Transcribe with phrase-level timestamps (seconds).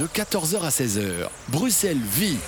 [0.00, 1.28] de 14h à 16h.
[1.50, 2.38] Bruxelles vit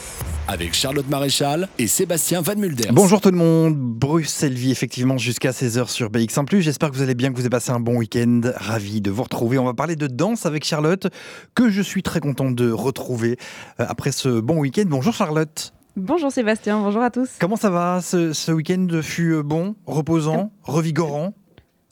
[0.49, 2.89] avec Charlotte Maréchal et Sébastien Van Mulder.
[2.93, 6.61] Bonjour tout le monde, Bruxelles vit effectivement jusqu'à 16h sur BX1+.
[6.61, 8.41] J'espère que vous allez bien, que vous avez passé un bon week-end.
[8.57, 9.59] Ravi de vous retrouver.
[9.59, 11.09] On va parler de danse avec Charlotte,
[11.55, 13.37] que je suis très content de retrouver
[13.81, 14.85] euh, après ce bon week-end.
[14.87, 15.75] Bonjour Charlotte.
[15.95, 17.29] Bonjour Sébastien, bonjour à tous.
[17.39, 18.01] Comment ça va?
[18.03, 21.35] Ce, ce week-end fut euh, bon, reposant, revigorant?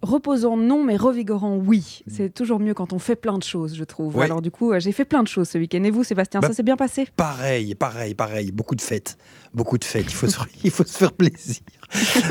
[0.03, 2.03] Reposant, non, mais revigorant, oui.
[2.07, 4.19] C'est toujours mieux quand on fait plein de choses, je trouve.
[4.21, 5.83] Alors du coup, euh, j'ai fait plein de choses ce week-end.
[5.85, 7.07] Et vous, Sébastien, Bah, ça s'est bien passé?
[7.17, 8.51] Pareil, pareil, pareil.
[8.51, 9.19] Beaucoup de fêtes.
[9.53, 10.07] Beaucoup de fêtes.
[10.09, 11.59] Il faut se, il faut se faire plaisir.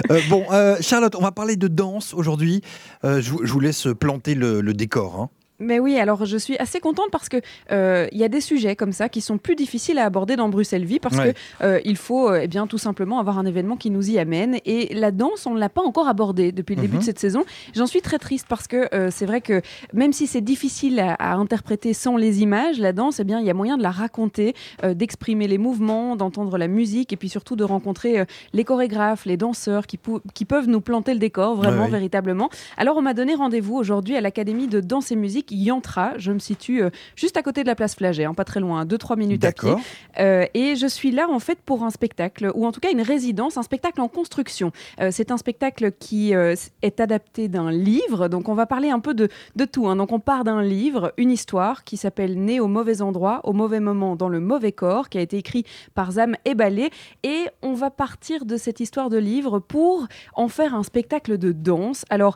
[0.10, 2.62] Euh, bon, euh, Charlotte, on va parler de danse aujourd'hui.
[3.04, 5.20] Euh, je, vous- je vous laisse planter le, le décor.
[5.20, 5.30] hein.
[5.60, 7.38] Mais oui, alors je suis assez contente parce que
[7.72, 10.48] euh, il y a des sujets comme ça qui sont plus difficiles à aborder dans
[10.50, 11.34] Bruxelles Vie parce Ouais.
[11.34, 14.20] que euh, il faut euh, eh bien tout simplement avoir un événement qui nous y
[14.20, 14.58] amène.
[14.66, 17.00] Et la danse, on ne l'a pas encore abordée depuis le début Mhm.
[17.00, 17.44] de cette saison.
[17.76, 19.62] J'en suis très triste parce que euh, c'est vrai que
[19.94, 23.46] même si c'est difficile à, à interpréter sans les images, la danse, eh bien il
[23.46, 24.54] y a moyen de la raconter,
[24.86, 28.24] euh, d'exprimer les mouvements, d'entendre la musique et puis surtout de rencontrer
[28.54, 29.98] les chorégraphes, les danseurs qui,
[30.46, 32.50] peuvent nous planter le décor vraiment Ouais, véritablement.
[32.78, 36.14] Alors on m'a donné rendez-vous aujourd'hui à l'académie de danse et musique Yantra.
[36.18, 38.86] Je me situe euh, juste à côté de la place Flagey, hein, pas très loin,
[38.86, 39.72] 2-3 minutes à pied.
[40.20, 43.02] Euh, et je suis là en fait pour un spectacle, ou en tout cas une
[43.02, 44.72] résidence, un spectacle en construction.
[45.00, 49.14] Euh, c'est un spectacle qui est adapté d'un livre, donc on va parler un peu
[49.14, 49.88] de, de tout.
[49.88, 49.96] hein.
[49.96, 53.80] Donc on part d'un livre, une histoire qui s'appelle Né au mauvais endroit, au mauvais
[53.80, 56.90] moment, dans le mauvais corps, qui a été écrit par Zam Ebalé.
[57.24, 61.52] Et on va partir de cette histoire de livre pour en faire un spectacle de
[61.52, 62.06] danse.
[62.10, 62.36] Alors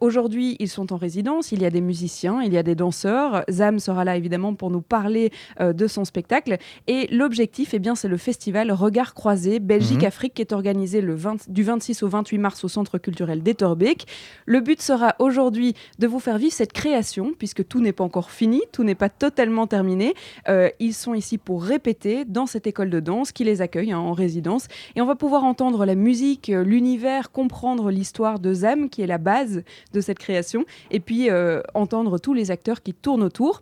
[0.00, 3.44] aujourd'hui, ils sont en résidence, il y a des musiciens, il y a des danseurs.
[3.50, 6.58] Zam sera là évidemment pour nous parler euh, de son spectacle.
[6.86, 11.50] Et l'objectif, eh bien, c'est le festival Regard croisé Belgique-Afrique qui est organisé le 20
[11.50, 14.06] du 26 au 28 mars au Centre culturel d'Etterbeek.
[14.46, 18.30] Le but sera aujourd'hui de vous faire vivre cette création, puisque tout n'est pas encore
[18.30, 20.14] fini, tout n'est pas totalement terminé.
[20.48, 23.98] Euh, ils sont ici pour répéter dans cette école de danse qui les accueille hein,
[23.98, 24.68] en résidence.
[24.96, 29.06] Et on va pouvoir entendre la musique, euh, l'univers, comprendre l'histoire de Zam, qui est
[29.06, 29.62] la base
[29.92, 33.60] de cette création, et puis euh, entendre tous les acteurs qui tournent autour.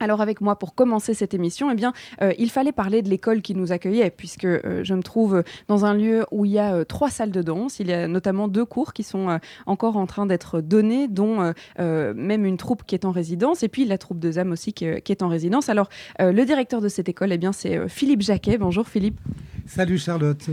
[0.00, 1.92] Alors avec moi pour commencer cette émission, eh bien,
[2.22, 5.84] euh, il fallait parler de l'école qui nous accueillait puisque euh, je me trouve dans
[5.84, 7.80] un lieu où il y a euh, trois salles de danse.
[7.80, 11.40] Il y a notamment deux cours qui sont euh, encore en train d'être donnés, dont
[11.40, 14.52] euh, euh, même une troupe qui est en résidence et puis la troupe de ZAM
[14.52, 15.68] aussi qui, qui est en résidence.
[15.68, 15.88] Alors
[16.20, 18.58] euh, le directeur de cette école, eh bien, c'est euh, Philippe Jacquet.
[18.58, 19.18] Bonjour Philippe.
[19.66, 20.46] Salut Charlotte.
[20.48, 20.52] Euh.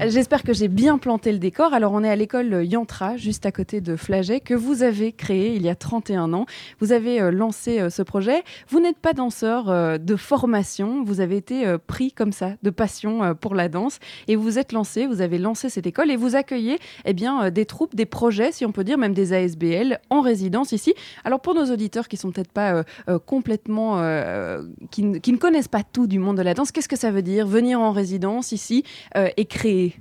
[0.00, 1.72] Euh, J'espère que j'ai bien planté le décor.
[1.72, 5.12] Alors, on est à l'école euh, Yantra, juste à côté de Flagey, que vous avez
[5.12, 6.46] créé il y a 31 ans.
[6.80, 8.42] Vous avez euh, lancé euh, ce projet.
[8.70, 12.70] Vous n'êtes pas danseur euh, de formation, vous avez été euh, pris comme ça, de
[12.70, 13.98] passion euh, pour la danse,
[14.28, 17.50] et vous vous êtes lancé, vous avez lancé cette école, et vous accueillez eh bien,
[17.50, 20.94] des troupes, des projets, si on peut dire, même des ASBL en résidence ici.
[21.24, 22.84] Alors, pour nos auditeurs qui sont peut-être pas
[23.26, 23.96] complètement,
[24.90, 27.48] qui, ne- connaissent pas tout du monde de la danse, qu'est-ce que ça veut dire
[27.48, 28.84] venir en résidence ici
[29.16, 29.96] et créer?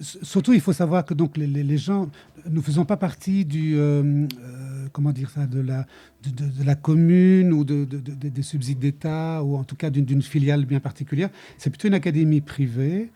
[0.00, 2.08] Surtout, il faut savoir que donc les, gens,
[2.48, 5.86] nous faisons pas partie du euh, euh, comment dire ça, de la
[6.22, 10.22] de, la commune ou de, de- de- des subsides d'État ou en tout cas d'une
[10.22, 11.30] filiale bien particulière.
[11.58, 13.10] C'est plutôt une académie privée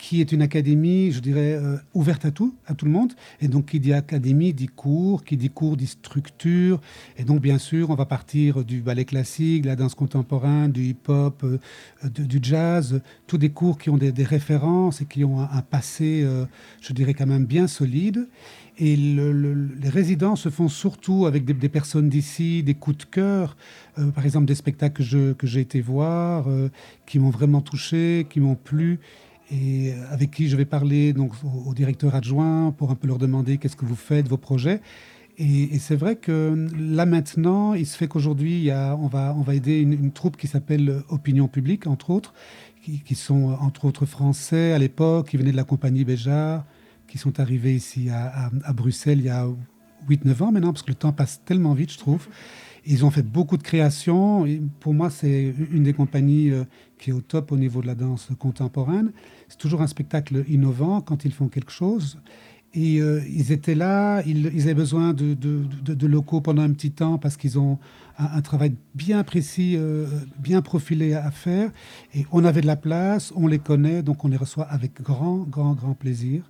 [0.00, 3.12] qui est une académie, je dirais, euh, ouverte à tout, à tout le monde.
[3.42, 6.80] Et donc, qui dit académie, dit cours, qui dit cours, dit structure.
[7.18, 10.84] Et donc, bien sûr, on va partir du ballet classique, de la danse contemporaine, du
[10.84, 11.58] hip-hop, euh,
[12.08, 16.46] du jazz, tous des cours qui ont des, références et qui ont un, passé, euh,
[16.80, 18.26] je dirais, quand même bien solide.
[18.78, 23.04] Et le- le- les résidents se font surtout avec des, personnes d'ici, des coups de
[23.04, 23.56] cœur,
[24.14, 25.04] par exemple des spectacles
[25.36, 26.46] que j'ai été voir,
[27.04, 28.98] qui m'ont vraiment touché, qui m'ont plu,
[29.50, 31.32] et avec qui je vais parler donc,
[31.66, 34.80] au, directeur adjoint pour un peu leur demander qu'est-ce que vous faites, vos projets.
[35.38, 39.80] Et, c'est vrai que là maintenant, il se fait qu'aujourd'hui, on, va, on va aider
[39.80, 42.34] une, troupe qui s'appelle Opinion Publique, entre autres,
[42.82, 46.64] qui, sont entre autres français à l'époque, qui venaient de la compagnie Béjar,
[47.08, 49.46] qui sont arrivés ici à Bruxelles il y a
[50.08, 52.28] 8-9 ans maintenant, parce que le temps passe tellement vite, je trouve.
[52.92, 54.44] Ils ont fait beaucoup de créations.
[54.80, 56.64] Pour moi, c'est une des compagnies euh,
[56.98, 59.12] qui est au top au niveau de la danse contemporaine.
[59.48, 62.18] C'est toujours un spectacle innovant quand ils font quelque chose.
[62.74, 67.36] Et euh, ils étaient là, ils, avaient besoin de, locaux pendant un petit temps parce
[67.36, 67.78] qu'ils ont
[68.18, 70.06] un, un travail bien précis, euh,
[70.40, 71.70] bien profilé à faire.
[72.12, 75.38] Et on avait de la place, on les connaît, donc on les reçoit avec grand,
[75.38, 76.42] grand, grand plaisir.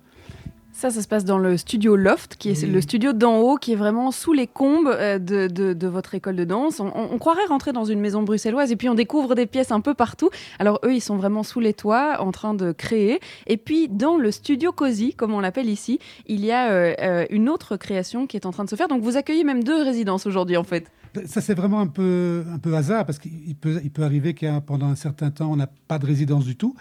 [0.73, 2.69] Ça, ça se passe dans le studio Loft, qui est Oui.
[2.71, 6.15] le studio d'en haut, qui est vraiment sous les combes euh, de, de- de votre
[6.15, 6.79] école de danse.
[6.79, 9.71] On, on- on croirait rentrer dans une maison bruxelloise et puis on découvre des pièces
[9.71, 10.29] un peu partout.
[10.59, 13.19] Alors eux, ils sont vraiment sous les toits, en train de créer.
[13.47, 17.25] Et puis dans le studio Cozy, comme on l'appelle ici, il y a euh, euh,
[17.29, 18.87] une autre création qui est en train de se faire.
[18.87, 20.87] Donc vous accueillez même deux résidences aujourd'hui, en fait.
[21.25, 24.49] Ça, c'est vraiment un peu, un peu hasard, parce qu'il peut, il peut arriver qu'il
[24.65, 26.73] pendant un certain temps, on n'a pas de résidence du tout.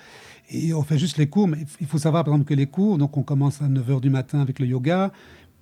[0.51, 1.49] Et on fait juste les cours.
[1.49, 4.11] Mais il faut savoir, par exemple, que les cours, donc on commence à 9h du
[4.11, 5.13] matin avec le yoga.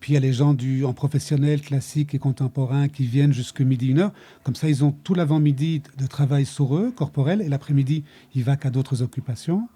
[0.00, 3.64] Puis il y a les gens du, en professionnel, classique et contemporain qui viennent jusqu'à
[3.64, 4.12] midi, une heure.
[4.44, 8.04] Comme ça, ils ont tout l'avant-midi de travail sur eux, corporel, et l'après-midi,
[8.34, 9.68] ils vont qu'à d'autres occupations.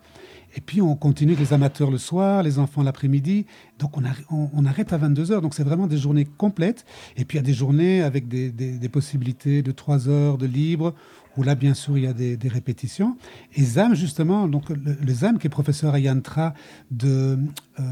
[0.54, 3.46] Et puis on continue les amateurs le soir, les enfants l'après-midi.
[3.78, 5.40] Donc on, arrête à 22 heures.
[5.40, 6.84] Donc c'est vraiment des journées complètes.
[7.16, 10.46] Et puis il y a des journées avec des, des, possibilités de 3 heures de
[10.46, 10.94] libre,
[11.36, 13.16] où là bien sûr il y a des, répétitions.
[13.54, 16.54] Et ZAM justement, donc le, ZAM qui est professeur à Yantra
[16.90, 17.38] de,
[17.80, 17.82] euh,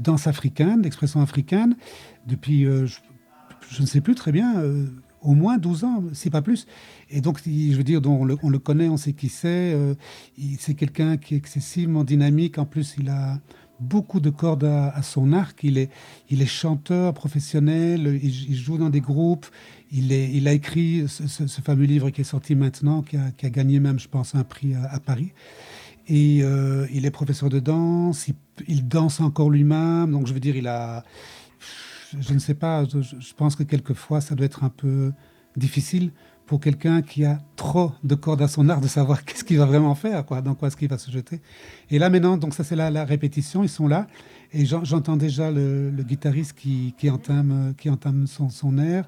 [0.00, 1.76] danse africaine, d'expression africaine,
[2.26, 2.86] depuis, euh,
[3.70, 4.86] je, ne sais plus très bien, euh,
[5.22, 6.66] au moins 12 ans, si pas plus.
[7.10, 9.76] Et donc, je veux dire, on le, on le connaît, on sait qui c'est.
[10.60, 12.58] C'est quelqu'un qui est excessivement dynamique.
[12.58, 13.40] En plus, il a
[13.80, 15.64] beaucoup de cordes à, son arc.
[15.64, 19.46] Il est chanteur professionnel, il, joue dans des groupes.
[19.90, 24.08] Il, a écrit ce, fameux livre qui est sorti maintenant, qui a, gagné même, je
[24.08, 25.32] pense, un prix à, Paris.
[26.08, 28.28] Et euh, il est professeur de danse,
[28.66, 30.10] il, danse encore lui-même.
[30.12, 31.04] Donc, je veux dire, il a
[32.18, 35.12] je ne sais pas, je, pense que quelquefois, ça doit être un peu
[35.56, 36.12] difficile
[36.46, 39.66] pour quelqu'un qui a trop de cordes à son art de savoir qu'est-ce qu'il va
[39.66, 41.40] vraiment faire, quoi, dans quoi est-ce qu'il va se jeter.
[41.90, 44.06] Et là, maintenant, donc ça, c'est la, répétition, ils sont là.
[44.52, 49.06] Et j'entends déjà le, guitariste qui, entame, qui entame son, son air.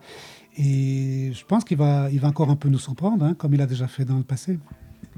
[0.57, 3.63] Et je pense qu'il va, il va encore un peu nous surprendre, hein, comme il
[3.63, 4.59] a déjà fait dans le passé.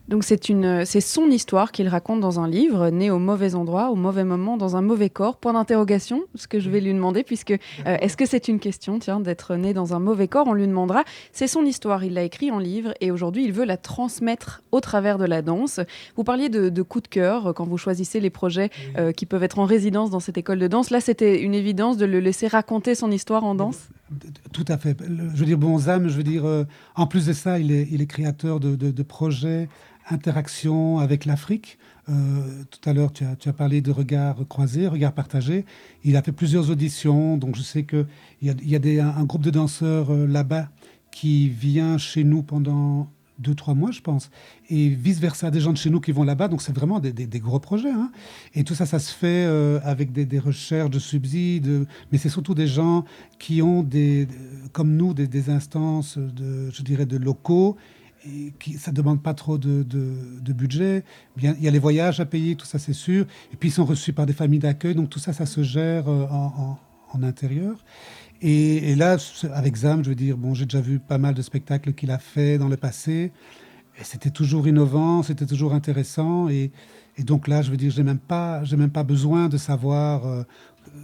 [0.09, 3.91] Donc c'est une, c'est son histoire qu'il raconte dans un livre, né au mauvais endroit,
[3.91, 5.37] au mauvais moment, dans un mauvais corps.
[5.37, 8.99] Point d'interrogation, ce que je vais lui demander, puisque euh, est-ce que c'est une question,
[8.99, 10.47] tiens, d'être né dans un mauvais corps?
[10.49, 11.05] On lui demandera.
[11.33, 14.81] C'est son histoire, il l'a écrit en livre et aujourd'hui il veut la transmettre au
[14.81, 15.81] travers de la danse.
[16.17, 19.25] Vous parliez de, de coup de cœur euh, quand vous choisissez les projets euh, qui
[19.25, 20.91] peuvent être en résidence dans cette école de danse.
[20.91, 23.89] Là, c'était une évidence de le laisser raconter son histoire en danse?
[24.53, 24.95] Tout à fait.
[25.01, 26.45] Je veux dire, bon, Zam, je veux dire,
[26.97, 29.71] en plus de ça, il est, il est créateur de, de, de projets
[30.11, 31.79] interaction avec l'Afrique.
[32.09, 35.65] Euh, tout à l'heure, tu as, parlé de regard croisé, regard partagé.
[36.05, 38.07] Il a fait plusieurs auditions, donc je sais qu'il
[38.43, 40.69] y a, un, groupe de danseurs euh, là-bas
[41.13, 43.09] qui vient chez nous pendant
[43.39, 44.31] deux, trois mois, je pense,
[44.69, 47.59] et vice-versa, des gens de chez nous qui vont là-bas, donc c'est vraiment des, gros
[47.59, 47.91] projets.
[47.91, 48.13] Hein.
[48.55, 52.55] Et tout ça, ça se fait euh, avec des, recherches de subsides, mais c'est surtout
[52.55, 53.05] des gens
[53.39, 54.29] qui ont, des,
[54.73, 57.77] comme nous, des, instances, je dirais, de locaux
[58.79, 59.83] ça ne demande pas trop de,
[60.53, 61.05] budget.
[61.41, 63.27] Il y a les voyages à payer, tout ça c'est sûr.
[63.53, 66.09] Et puis ils sont reçus par des familles d'accueil, donc tout ça, ça se gère
[66.09, 66.79] euh, en,
[67.23, 67.85] intérieur.
[68.41, 69.19] Et, là,
[69.53, 72.19] avec ZAM, je veux dire, bon, j'ai déjà vu pas mal de spectacles qu'il a
[72.19, 73.31] fait dans le passé.
[74.03, 76.49] C'était toujours innovant, c'était toujours intéressant.
[76.49, 76.73] Et,
[77.19, 80.43] donc là, je veux dire, j'ai même même pas besoin de savoir euh,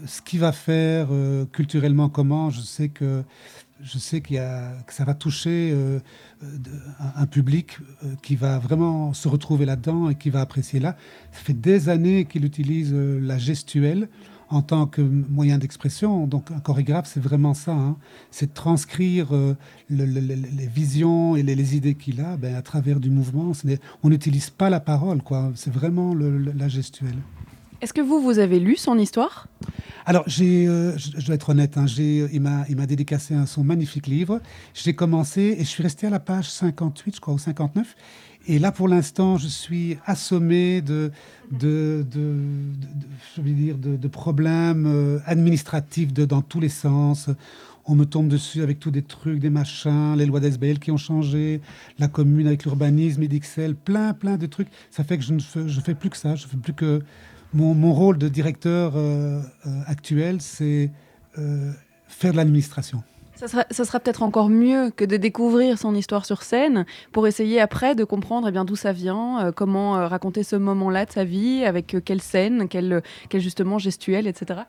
[0.06, 2.50] ce qu'il va faire euh, culturellement, comment.
[2.50, 3.23] Je sais que
[3.83, 4.39] je sais qu'il
[4.87, 6.01] que ça va toucher euh,
[7.17, 10.97] un, public euh, qui va vraiment se retrouver là-dedans et qui va apprécier là.
[11.33, 14.09] Ça fait des années qu'il utilise euh, la gestuelle
[14.51, 16.27] en tant que moyen d'expression.
[16.27, 17.73] Donc un chorégraphe, c'est vraiment ça.
[17.73, 17.97] Hein.
[18.31, 19.29] C'est de transcrire
[19.91, 23.53] les visions et les, idées qu'il a ben, à travers du mouvement.
[24.03, 25.53] On n'utilise pas la parole, quoi.
[25.55, 27.19] C'est vraiment la gestuelle.
[27.81, 29.47] Est-ce que vous, vous avez lu son histoire?
[30.05, 34.07] Alors, euh, je dois être honnête, hein, j'ai, il, m'a, il m'a dédicacé son magnifique
[34.07, 34.41] livre.
[34.75, 37.95] J'ai commencé et je suis resté à la page 58, je crois, ou 59.
[38.49, 41.13] Et là, pour l'instant, je suis assommé de,
[41.53, 42.37] de, de,
[43.37, 47.29] je dire, de, problèmes euh, administratifs dans tous les sens.
[47.85, 50.97] On me tombe dessus avec tous des trucs, des machins, les lois d'SBL qui ont
[50.97, 51.61] changé,
[51.99, 54.69] la commune avec l'urbanisme, Edixel, plein, plein de trucs.
[54.91, 56.35] Ça fait que je ne fais, je fais plus que ça.
[56.35, 57.03] Je fais plus que
[57.55, 60.90] mon, rôle de directeur euh, euh, actuel, c'est
[61.38, 61.72] euh,
[62.06, 63.02] faire de l'administration.
[63.36, 67.94] Ça sera, peut-être encore mieux que de découvrir son histoire sur scène pour essayer après
[67.94, 71.98] de comprendre eh bien d'où ça vient, comment raconter ce moment-là de sa vie, avec
[72.05, 74.62] quelle scène, quelle, quelle justement gestuelle, etc.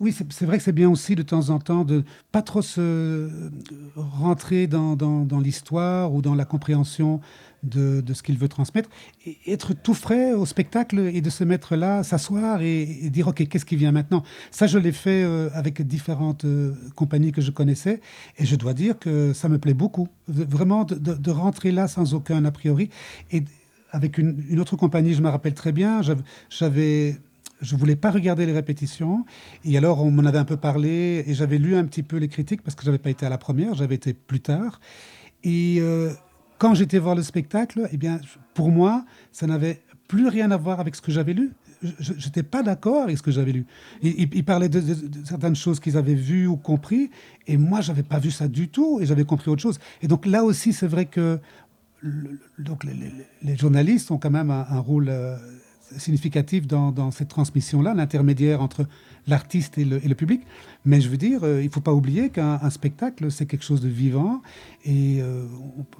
[0.00, 3.28] Oui, c'est vrai que c'est bien aussi de temps en temps de pas trop se
[3.96, 7.20] rentrer dans, dans l'histoire ou dans la compréhension
[7.62, 8.88] de, ce qu'il veut transmettre,
[9.26, 13.48] et être tout frais au spectacle et de se mettre là, s'asseoir et, dire ok,
[13.48, 14.22] qu'est-ce qui vient maintenant?
[14.50, 18.00] Ça, je l'ai fait euh, avec différentes euh, compagnies que je connaissais,
[18.38, 22.44] et je dois dire que ça me plaît beaucoup, vraiment de, rentrer là sans aucun
[22.44, 22.90] a priori.
[23.32, 23.44] Et
[23.90, 26.00] avec une, autre compagnie, je me rappelle très bien,
[26.50, 27.16] j'avais
[27.60, 29.24] je voulais pas regarder les répétitions.
[29.64, 32.28] Et alors, on m'en avait un peu parlé et j'avais lu un petit peu les
[32.28, 34.80] critiques parce que j'avais pas été à la première, j'avais été plus tard.
[35.44, 36.12] Et euh,
[36.58, 38.20] quand j'étais voir le spectacle, eh bien,
[38.54, 41.52] pour moi, ça n'avait plus rien à voir avec ce que j'avais lu.
[42.00, 43.66] je n'étais pas d'accord avec ce que j'avais lu.
[44.02, 44.82] Ils, parlaient de,
[45.24, 47.10] certaines choses qu'ils avaient vues ou compris,
[47.46, 49.78] et moi, j'avais pas vu ça du tout, et j'avais compris autre chose.
[50.02, 51.38] Et donc là aussi, c'est vrai que
[52.58, 55.36] donc les, journalistes ont quand même un, rôle euh,
[55.96, 58.86] significatif dans, cette transmission-là, l'intermédiaire entre
[59.26, 60.42] l'artiste et le, public.
[60.84, 63.80] Mais je veux dire, euh, il ne faut pas oublier qu'un spectacle, c'est quelque chose
[63.80, 64.42] de vivant.
[64.84, 65.44] Et euh,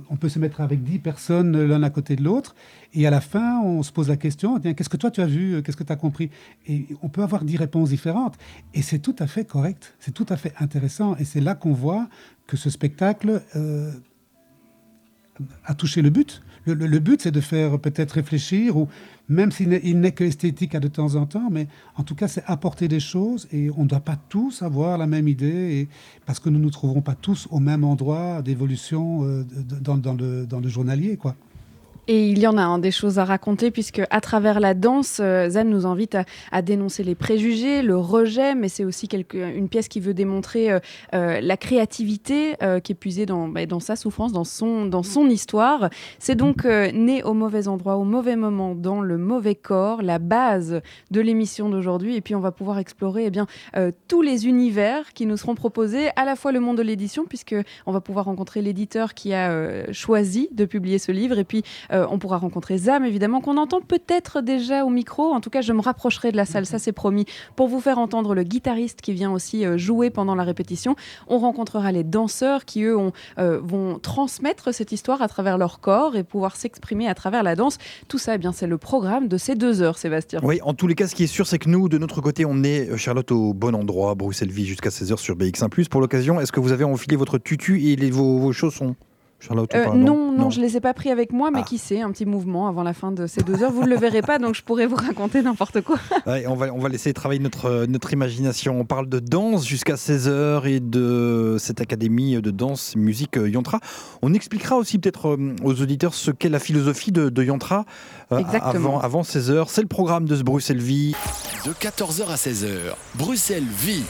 [0.08, 2.54] on, peut se mettre avec dix personnes l'un à côté de l'autre.
[2.94, 5.62] Et à la fin, on se pose la question, qu'est-ce que toi tu as vu
[5.62, 6.30] Qu'est-ce que tu as compris?
[6.66, 8.36] Et on peut avoir dix réponses différentes.
[8.74, 9.94] Et c'est tout à fait correct.
[10.00, 11.16] C'est tout à fait intéressant.
[11.16, 12.08] Et c'est là qu'on voit
[12.46, 13.92] que ce spectacle euh,
[15.64, 16.42] a touché le but.
[16.66, 18.88] Le, but, c'est de faire peut-être réfléchir, ou
[19.28, 22.44] même s'il n'est que esthétique à de temps en temps, mais en tout cas, c'est
[22.46, 25.88] apporter des choses et on ne doit pas tous avoir la même idée,
[26.26, 29.44] parce que nous ne nous trouverons pas tous au même endroit d'évolution euh,
[29.80, 31.16] dans, dans, le, dans le journalier.
[31.16, 31.36] quoi.
[32.10, 35.50] Et il y en a des choses à raconter puisque à travers la danse, euh,
[35.50, 36.16] Zan nous invite
[36.50, 40.78] à, dénoncer les préjugés, le rejet, mais c'est aussi une pièce qui veut démontrer euh,
[41.14, 45.28] euh, la créativité qui est puisée dans, bah, dans sa souffrance, dans son, dans son
[45.28, 45.90] histoire.
[46.18, 50.80] C'est donc né au mauvais endroit, au mauvais moment, dans le mauvais corps, la base
[51.10, 52.16] de l'émission d'aujourd'hui.
[52.16, 53.46] Et puis on va pouvoir explorer eh bien,
[54.08, 57.56] tous les univers qui nous seront proposés, à la fois le monde de l'édition, puisque
[57.86, 61.62] on va pouvoir rencontrer l'éditeur qui a choisi de publier ce livre, et puis
[61.98, 65.32] euh, on pourra rencontrer Zam, évidemment, qu'on entend peut-être déjà au micro.
[65.32, 67.26] En tout cas, je me rapprocherai de la salle, ça c'est promis,
[67.56, 70.96] pour vous faire entendre le guitariste qui vient aussi euh, jouer pendant la répétition.
[71.26, 72.96] On rencontrera les danseurs qui, eux,
[73.38, 77.56] euh, vont transmettre cette histoire à travers leur corps et pouvoir s'exprimer à travers la
[77.56, 77.78] danse.
[78.08, 80.40] Tout ça, eh bien, c'est le programme de ces deux heures, Sébastien.
[80.42, 82.44] Oui, en tous les cas, ce qui est sûr, c'est que nous, de notre côté,
[82.44, 85.88] on est, Charlotte, au bon endroit, Bruxelles Vie, jusqu'à 16h sur BX1+.
[85.88, 88.96] Pour l'occasion, est-ce que vous avez enfilé votre tutu et vos, vos chaussons
[89.40, 91.66] Charlotte euh, non, non, je ne les ai pas pris avec moi, mais ah.
[91.66, 93.70] qui sait, un petit mouvement avant la fin de ces deux heures.
[93.70, 95.98] Vous ne le verrez pas, donc je pourrais vous raconter n'importe quoi.
[96.26, 98.80] on, va, on va laisser travailler notre, notre imagination.
[98.80, 103.80] On parle de danse jusqu'à 16h et de cette académie de danse musique euh, Yantra.
[104.22, 107.84] On expliquera aussi peut-être euh, aux auditeurs ce qu'est la philosophie de, de Yantra
[108.30, 109.66] avant, avant 16h.
[109.68, 111.14] C'est le programme de ce Bruxelles Vie.
[111.64, 114.04] De 14h à 16h, Bruxelles Vie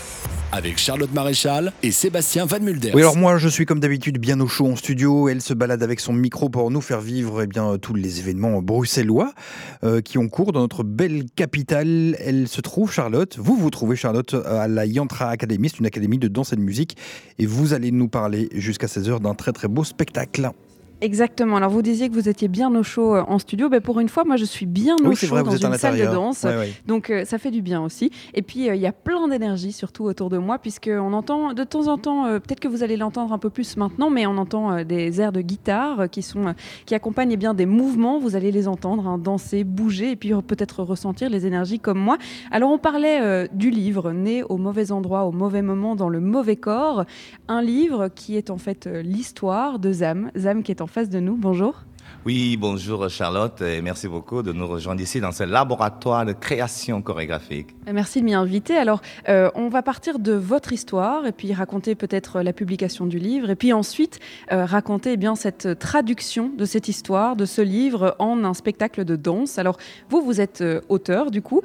[0.51, 2.93] avec Charlotte Maréchal et Sébastien Van Mulder.
[2.95, 5.29] Oui, alors moi je suis comme d'habitude bien au chaud en studio.
[5.29, 8.63] Elle se balade avec son micro pour nous faire vivre eh bien, tous les événements
[8.63, 9.33] bruxellois
[9.85, 12.17] euh, qui ont cours dans notre belle capitale.
[12.19, 16.19] Elle se trouve, Charlotte, vous vous trouvez, Charlotte, à la Yantra Academy, c'est une académie
[16.19, 16.97] de danse et de musique.
[17.39, 20.51] Et vous allez nous parler jusqu'à 16h d'un très très beau spectacle.
[21.01, 21.57] Exactement.
[21.57, 23.69] Alors vous disiez que vous étiez bien au chaud euh, en studio.
[23.69, 26.45] Ben, pour une fois, moi je suis bien au chaud dans une salle de danse.
[26.87, 28.11] Donc euh, ça fait du bien aussi.
[28.35, 31.63] Et puis euh, il y a plein d'énergie surtout autour de moi puisqu'on entend de
[31.63, 34.83] temps en temps, peut-être que vous allez l'entendre un peu plus maintenant, mais on entend
[34.85, 38.19] des airs de guitare qui, sont, qui accompagnent eh bien, des mouvements.
[38.19, 42.19] Vous allez les entendre, hein, danser, bouger et puis peut-être ressentir les énergies comme moi.
[42.51, 46.57] Alors on parlait du livre, né au mauvais endroit, au mauvais moment, dans le mauvais
[46.57, 47.05] corps.
[47.47, 50.31] Un livre qui est en fait l'histoire de Zam.
[50.37, 51.37] Zam qui est en face de nous.
[51.37, 51.88] Bonjour.
[52.27, 57.01] Oui, bonjour Charlotte et merci beaucoup de nous rejoindre ici dans ce laboratoire de création
[57.01, 57.69] chorégraphique.
[57.91, 58.77] Merci de m'y inviter.
[58.77, 63.19] Alors, euh, on va partir de votre histoire et puis raconter peut-être la publication du
[63.19, 64.19] livre et puis ensuite
[64.53, 69.05] euh, raconter eh bien cette traduction de cette histoire, de ce livre en un spectacle
[69.05, 69.59] de danse.
[69.59, 69.79] Alors,
[70.11, 71.63] vous, vous êtes euh, auteur du coup,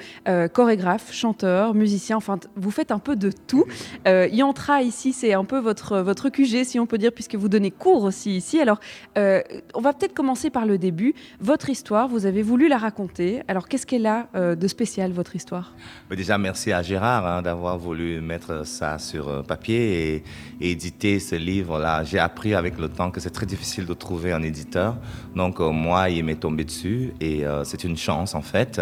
[0.54, 3.66] chorégraphe, chanteur, musicien, enfin, vous faites un peu de tout.
[4.06, 7.72] Yantra ici, c'est un peu votre, votre QG, si on peut dire, puisque vous donnez
[7.72, 8.60] cours aussi ici.
[8.60, 8.80] Alors,
[9.16, 11.14] on va peut-être commencer par le début.
[11.40, 13.42] Votre histoire, vous avez voulu la raconter.
[13.48, 15.74] Alors, qu'est-ce qu'elle a euh, de spécial, votre histoire?
[16.10, 20.24] Déjà, merci à Gérard hein, d'avoir voulu mettre ça sur euh, papier et,
[20.60, 22.04] éditer ce livre-là.
[22.04, 24.96] J'ai appris avec le temps que c'est très difficile de trouver un éditeur.
[25.36, 28.82] Donc, euh, moi, il m'est tombé dessus et c'est une chance, en fait.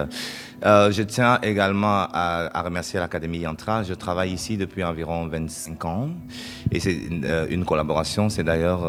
[0.64, 3.84] Je tiens également à, remercier l'Académie Yantra.
[3.84, 6.10] Je travaille ici depuis environ 25 ans
[6.72, 8.30] et c'est une, une collaboration.
[8.30, 8.82] C'est d'ailleurs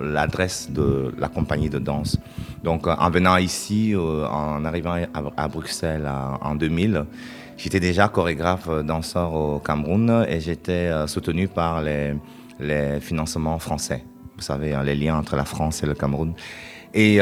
[0.00, 2.16] l'adresse de la compagnie de danse
[2.62, 4.96] donc euh, en venant ici, euh, en arrivant
[5.36, 6.08] à, Bruxelles
[6.40, 7.04] en 2000,
[7.56, 12.14] j'étais déjà chorégraphe euh, danseur au Cameroun et j'étais soutenu par les,
[12.58, 14.04] les, financements français.
[14.36, 16.34] Vous savez, hein, les liens entre la France et le Cameroun.
[16.94, 17.20] Et,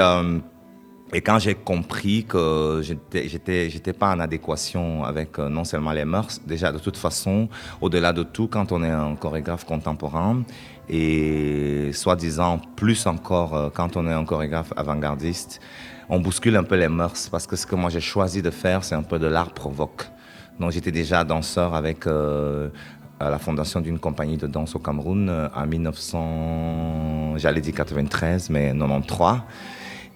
[1.12, 6.40] et quand j'ai compris que j'étais, j'étais pas en adéquation avec non seulement les mœurs,
[6.46, 7.48] déjà de toute façon,
[7.80, 10.42] au-delà de tout, quand on est un chorégraphe contemporain,
[10.88, 15.60] et soi-disant plus encore euh, quand on est un chorégraphe avant-gardiste,
[16.08, 18.84] on bouscule un peu les mœurs parce que ce que moi j'ai choisi de faire,
[18.84, 20.04] c'est un peu de l'art provoque.
[20.58, 22.70] Donc j'étais déjà danseur avec euh,
[23.20, 28.72] la fondation d'une compagnie de danse au Cameroun euh, en 1900, j'allais dire 93, mais
[28.72, 29.40] 93.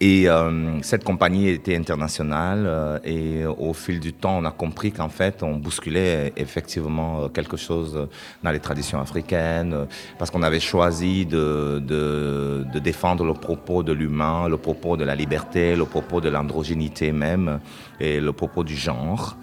[0.04, 4.90] Et euh, cette compagnie était internationale euh, et au fil du temps, on a compris
[4.90, 8.08] qu'en fait, on bousculait effectivement quelque chose
[8.42, 9.86] dans les traditions africaines
[10.18, 15.04] parce qu'on avait choisi de, de, de, défendre le propos de l'humain, le propos de
[15.04, 17.60] la liberté, le propos de l'androgénité même
[18.00, 19.36] et le propos du genre.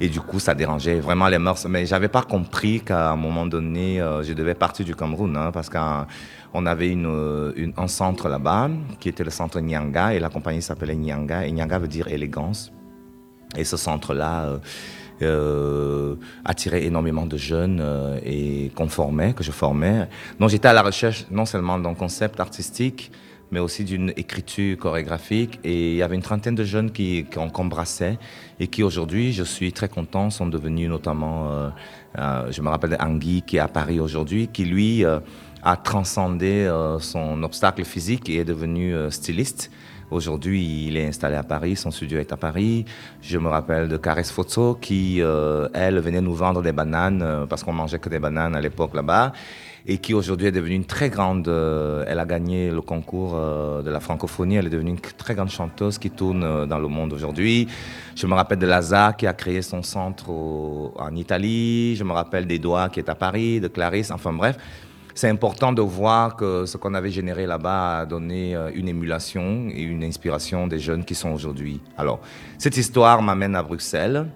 [0.00, 1.66] Et du coup, ça dérangeait vraiment les mœurs.
[1.68, 5.68] Mais j'avais pas compris qu'à un moment donné, je devais partir du Cameroun hein, parce
[5.68, 6.06] qu'un
[6.54, 8.70] on avait une, un centre là-bas
[9.00, 12.72] qui était le centre Nyanga et la compagnie s'appelait Nyanga et Nyanga veut dire élégance.
[13.56, 14.58] Et ce centre-là euh,
[15.22, 20.08] euh, attirait énormément de jeunes euh, et qu'on formait, que je formais.
[20.38, 23.10] Donc j'étais à la recherche non seulement d'un concept artistique,
[23.50, 25.60] mais aussi d'une écriture chorégraphique.
[25.64, 28.18] Et il y avait une trentaine de jeunes qui, qu'on embrassait
[28.60, 31.72] et qui aujourd'hui, je suis très content, sont devenus notamment,
[32.16, 35.04] je me rappelle d'Angui qui est à Paris aujourd'hui, qui lui
[35.64, 39.70] a transcendé euh, son obstacle physique et est devenu euh, styliste.
[40.10, 42.84] Aujourd'hui, il est installé à Paris, son studio est à Paris.
[43.22, 47.64] Je me rappelle de Caresse Foto qui, euh, elle, venait nous vendre des bananes parce
[47.64, 49.32] qu'on mangeait que des bananes à l'époque là-bas
[49.86, 51.48] et qui aujourd'hui est devenue une très grande.
[51.48, 54.56] elle a gagné le concours de la francophonie.
[54.56, 57.68] Elle est devenue une très grande chanteuse qui tourne dans le monde aujourd'hui.
[58.16, 61.96] Je me rappelle de Laza qui a créé son centre en Italie.
[61.96, 64.10] Je me rappelle d'Edouard qui est à Paris, de Clarisse.
[64.10, 64.56] Enfin bref,
[65.14, 69.68] c'est important de voir que ce qu'on avait généré là-bas a donné euh, une émulation
[69.72, 71.80] et une inspiration des jeunes qui sont aujourd'hui.
[71.96, 72.18] Alors,
[72.58, 74.26] cette histoire m'amène à Bruxelles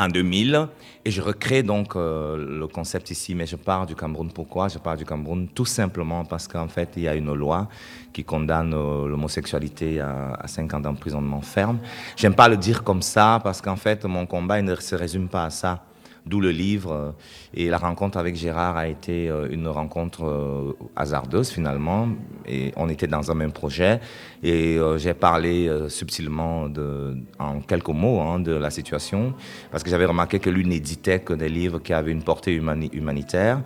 [0.00, 0.68] en 2000
[1.04, 4.30] et je recrée donc euh, le concept ici, mais je pars du Cameroun.
[4.32, 5.48] Pourquoi Je pars du Cameroun?
[5.54, 7.68] Tout simplement parce qu'en fait, il y a une loi
[8.12, 11.78] qui condamne euh, l'homosexualité à, à 5 ans d'emprisonnement ferme.
[12.16, 15.44] J'aime pas le dire comme ça parce qu'en fait, mon combat ne se résume pas
[15.44, 15.84] à ça
[16.26, 17.14] d'où le livre.
[17.54, 22.08] Et la rencontre avec Gérard a été euh, une rencontre euh, hasardeuse finalement.
[22.46, 24.00] Et on était dans un même projet.
[24.42, 29.34] Et euh, j'ai parlé subtilement, de, en quelques mots, hein, de la situation.
[29.70, 33.62] Parce que j'avais remarqué que lui n'éditait que des livres qui avaient une portée humanitaire.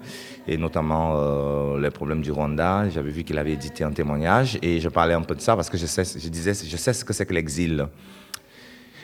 [0.47, 2.91] Et notamment les problèmes du Rwanda.
[2.91, 4.59] J'avais vu qu'il avait édité un témoignage.
[4.61, 6.93] Et je parlais un peu de ça parce que je, sais, je disais, je sais
[6.93, 7.87] ce que c'est que l'exil.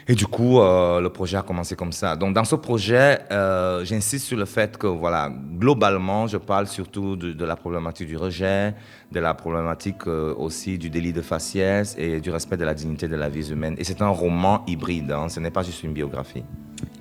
[0.08, 2.16] Et du coup, euh, le projet a commencé comme ça.
[2.16, 7.16] Donc, dans ce projet, euh, j'insiste sur le fait que, voilà, globalement, je parle surtout
[7.16, 8.74] de, la problématique du rejet,
[9.12, 13.08] de la problématique euh, aussi du délit de faciès et du respect de la dignité
[13.08, 13.74] de la vie humaine.
[13.78, 16.44] Et c'est un roman hybride, hein, ce n'est pas juste une biographie.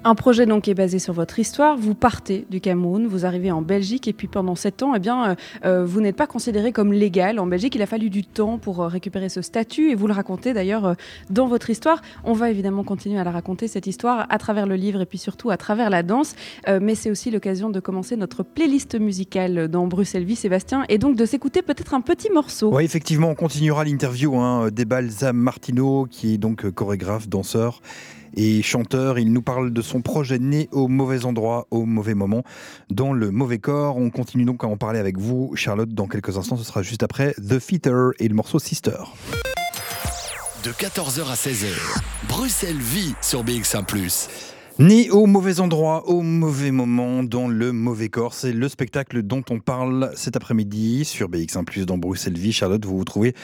[0.06, 1.76] Un projet donc qui est basé sur votre histoire.
[1.76, 5.32] Vous partez du Cameroun, vous arrivez en Belgique et puis pendant sept ans, eh bien,
[5.32, 5.36] euh,
[5.66, 7.76] euh, vous n'êtes pas considéré comme légal en Belgique.
[7.76, 10.96] Il a fallu du temps pour euh, récupérer ce statut et vous le racontez d'ailleurs
[11.30, 12.02] dans votre histoire.
[12.24, 15.18] On va évidemment continuer à la raconter cette histoire à travers le livre et puis
[15.18, 16.34] surtout à travers la danse.
[16.68, 21.18] mais c'est aussi l'occasion de commencer notre playlist musicale dans Bruxelles Vie, Sébastien, et donc
[21.18, 22.74] de s'écouter peut-être un petit morceau.
[22.74, 27.82] Oui, effectivement, on continuera l'interview hein, d'Ebalzam Martino, qui est donc chorégraphe, danseur
[28.36, 29.20] et chanteur.
[29.20, 32.44] Il nous parle de son projet né au mauvais endroit, au mauvais moment,
[32.90, 33.98] dans le mauvais corps.
[33.98, 36.58] On continue donc à en parler avec vous, Charlotte, dans quelques instants.
[36.58, 38.98] Ce sera juste après The Feeder et le morceau Sister.
[40.64, 41.74] De 14h à 16h,
[42.28, 43.86] Bruxelles vit sur BX1⁇
[44.80, 48.34] Né au mauvais endroit, au mauvais moment, dans le mauvais corps.
[48.34, 52.54] C'est le spectacle dont on parle cet après-midi sur BX1 dans Bruxelles Vie.
[52.54, 53.36] Charlotte, vous vous trouvez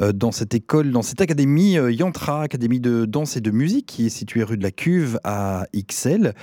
[0.00, 3.86] euh, dans cette école, dans cette académie euh, Yantra, académie de danse et de musique
[3.86, 6.34] qui est située rue de la Cuve à XL.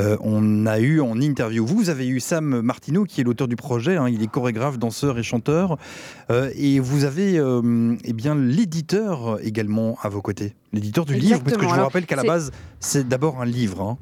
[0.00, 3.56] Euh, on a eu en interview, vous avez eu Sam Martineau qui est l'auteur du
[3.56, 3.98] projet.
[3.98, 4.08] Hein.
[4.08, 5.76] il est chorégraphe, danseur et chanteur.
[6.30, 7.38] et vous avez
[8.04, 10.54] eh bien l'éditeur également à vos côtés.
[10.72, 13.80] L'éditeur du livre, parce que je vous rappelle qu'à la base, c'est d'abord un livre.
[13.82, 13.98] Hein.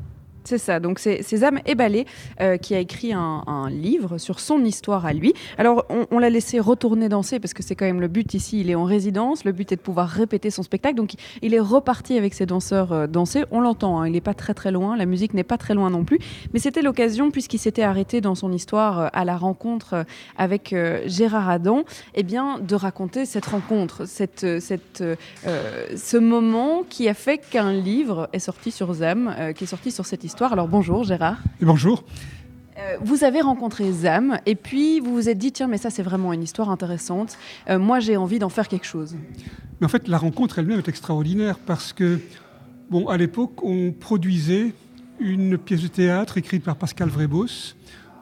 [0.47, 2.07] C'est ça, donc c'est Sésame Éballé
[2.41, 5.35] euh, qui a écrit un, livre sur son histoire à lui.
[5.59, 8.71] Alors on, l'a laissé retourner danser parce que c'est quand même le but ici, il
[8.71, 12.17] est en résidence, le but est de pouvoir répéter son spectacle, donc il est reparti
[12.17, 15.05] avec ses danseurs euh, danser, on l'entend, hein, il n'est pas très très loin, la
[15.05, 16.21] musique n'est pas très loin non plus,
[16.53, 20.05] mais c'était l'occasion, puisqu'il s'était arrêté dans son histoire euh, à la rencontre
[20.37, 20.75] avec
[21.07, 21.83] Gérard Adam,
[22.15, 28.39] eh bien, de raconter cette rencontre, cette, ce moment qui a fait qu'un livre est
[28.39, 31.39] sorti sur ZAM, qui est sorti sur cette histoire alors bonjour Gérard.
[31.61, 32.05] Et bonjour.
[32.79, 36.03] Euh, vous avez rencontré Zam et puis vous vous êtes dit tiens mais ça c'est
[36.03, 37.39] vraiment une histoire intéressante.
[37.71, 39.17] Euh, moi j'ai envie d'en faire quelque chose.
[39.81, 42.21] Mais en fait la rencontre elle-même est extraordinaire parce que
[42.91, 44.75] bon à l'époque on produisait
[45.19, 47.75] une pièce de théâtre écrite par Pascal Vrébos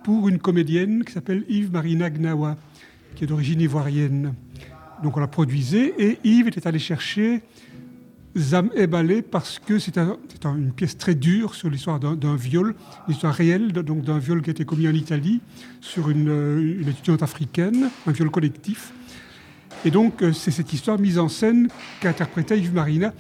[0.04, 2.56] pour une comédienne qui s'appelle Yves Marina Gnawa
[3.16, 4.34] qui est d'origine ivoirienne.
[5.02, 7.42] Donc on la produisait et Yves était allé chercher
[8.36, 12.74] Zam Ballet parce que c'est une pièce très dure sur l'histoire d'un viol,
[13.06, 15.40] une histoire réelle, donc d'un viol qui a été commis en Italie
[15.80, 18.92] sur une, étudiante africaine, un viol collectif.
[19.84, 21.68] Et donc, euh, c'est cette histoire mise en scène
[22.00, 23.12] qu'interprétait Yves Marina.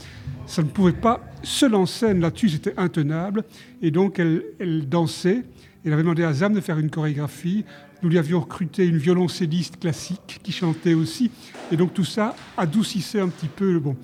[0.46, 3.44] Ça ne pouvait pas, seule en scène là-dessus, c'était intenable.
[3.82, 5.44] Et donc, elle, dansait.
[5.84, 7.64] Elle avait demandé à Zam de faire une chorégraphie.
[8.02, 11.30] Nous lui avions recruté une violoncelliste classique qui chantait aussi.
[11.70, 13.96] Et donc, tout ça adoucissait un petit peu bon.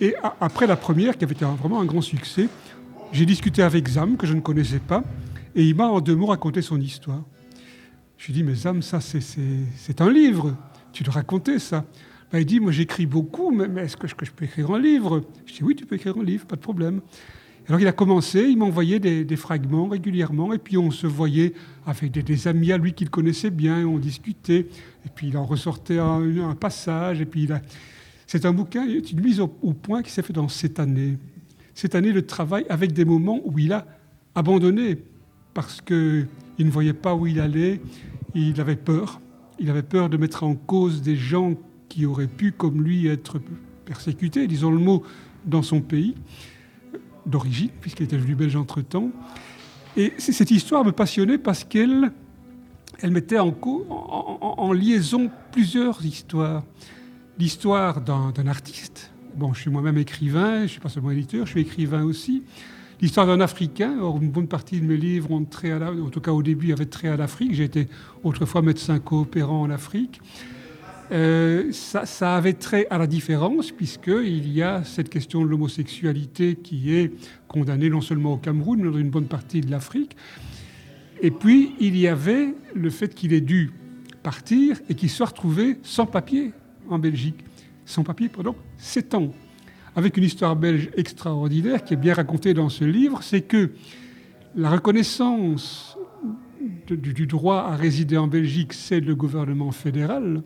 [0.00, 2.48] Et après la première, qui avait été vraiment un grand succès,
[3.12, 5.02] j'ai discuté avec Zam, que je ne connaissais pas,
[5.54, 7.22] et il m'a en deux mots raconté son histoire.
[8.16, 10.56] Je lui ai dit, mais Zam, ça, c'est un livre.
[10.92, 11.84] Tu dois raconter ça.
[12.30, 15.22] Ben, il dit, moi j'écris beaucoup, mais, est-ce que, je peux écrire un livre?
[15.46, 17.00] Je dis, oui, tu peux écrire un livre, pas de problème.
[17.68, 21.52] Alors il a commencé, il m'envoyait des, des, fragments régulièrement, et puis on se voyait
[21.86, 24.66] avec des, amis à lui qu'il connaissait bien, on discutait,
[25.04, 27.60] et puis il en ressortait un, passage, et puis il a...
[28.28, 31.16] C'est un bouquin, une mise au, point qui s'est fait dans cette année.
[31.74, 33.86] Cette année, le travail avec des moments où il a
[34.34, 34.98] abandonné,
[35.54, 37.80] parce qu'il ne voyait pas où il allait,
[38.34, 39.20] il avait peur.
[39.58, 41.54] Il avait peur de mettre en cause des gens
[41.88, 43.40] qui auraient pu, comme lui, être
[43.86, 45.02] persécutés, disons le mot,
[45.46, 46.14] dans son pays
[47.24, 49.10] d'origine, puisqu'il était devenu belge entre-temps.
[49.96, 52.12] Et cette histoire me passionnait parce qu'elle
[53.00, 56.62] elle mettait en, liaison plusieurs histoires.
[57.38, 59.10] L'histoire d'un artiste.
[59.36, 62.42] Bon, je suis moi-même écrivain, je ne suis pas seulement éditeur, je suis écrivain aussi
[63.00, 63.98] l'histoire d'un Africain.
[64.00, 66.42] Or, une bonne partie de mes livres ont trait à la, en tout cas au
[66.42, 67.54] début, avaient trait à l'Afrique.
[67.54, 67.88] J'ai été
[68.24, 70.20] autrefois médecin coopérant en Afrique.
[71.10, 76.94] Euh, ça, avait trait à la différence, puisqu'il y a cette question de l'homosexualité qui
[76.94, 77.12] est
[77.46, 80.16] condamnée non seulement au Cameroun, mais dans une bonne partie de l'Afrique.
[81.22, 83.70] Et puis, il y avait le fait qu'il ait dû
[84.22, 86.52] partir et qu'il soit retrouvé sans papier
[86.88, 87.44] en Belgique.
[87.84, 89.32] Sans papier pendant sept ans
[89.96, 93.70] avec une histoire belge extraordinaire qui est bien racontée dans ce livre, c'est que
[94.54, 95.98] la reconnaissance
[96.88, 100.42] du, droit à résider en Belgique, c'est le gouvernement fédéral.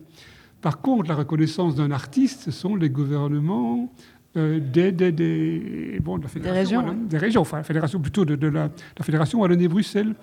[0.61, 3.93] Par contre, la reconnaissance d'un artiste, ce sont les gouvernements
[4.37, 8.25] euh, des, des, bon, de la fédération, des régions, des régions enfin la fédération plutôt
[8.25, 10.15] de, la, la, fédération Wallonie-Bruxelles.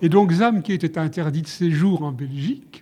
[0.00, 2.81] Et donc ZAM, qui était interdit de séjour en Belgique,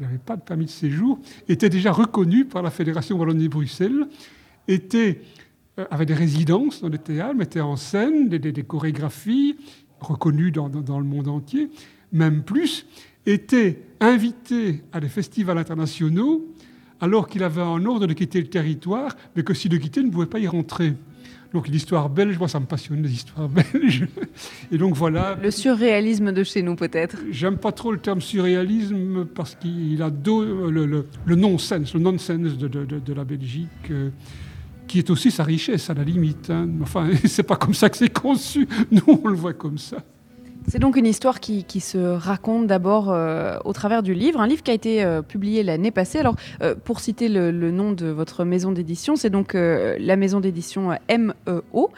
[0.00, 4.08] qui n'avait pas de permis de séjour, était déjà reconnu par la fédération Wallonie-Bruxelles
[4.70, 5.14] euh,
[5.90, 9.56] avait des résidences dans le théâtre, mettait en scène des, chorégraphies
[10.00, 11.68] reconnues dans, le monde entier,
[12.12, 12.86] même plus,
[13.26, 16.46] était invité à des festivals internationaux
[17.00, 20.06] alors qu'il avait en ordre de quitter le territoire, mais que s'il le quittait, il
[20.06, 20.94] ne pouvait pas y rentrer.
[21.52, 24.06] Donc l'histoire belge, moi ça me passionne les histoires belges.
[24.70, 25.36] Et donc voilà.
[25.42, 27.16] Le surréalisme de chez nous peut-être.
[27.30, 32.56] J'aime pas trop le terme surréalisme parce qu'il a le, le, le non-sens, le nonsense
[32.56, 33.68] de, de, de, la Belgique.
[33.90, 34.10] Euh,
[34.86, 36.50] qui est aussi sa richesse à la limite.
[36.50, 36.68] Hein.
[36.82, 38.66] Enfin, c'est pas comme ça que c'est conçu.
[38.90, 40.02] Nous, on le voit comme ça.
[40.68, 44.62] C'est donc une histoire qui, se raconte d'abord euh, au travers du livre, un livre
[44.62, 46.18] qui a été euh, publié l'année passée.
[46.18, 50.90] Alors, euh, pour citer le, nom de votre maison d'édition, c'est donc la maison d'édition
[51.08, 51.90] MEO.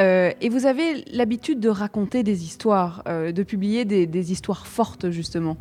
[0.00, 5.56] et vous avez l'habitude de raconter des histoires, de publier des histoires fortes, justement.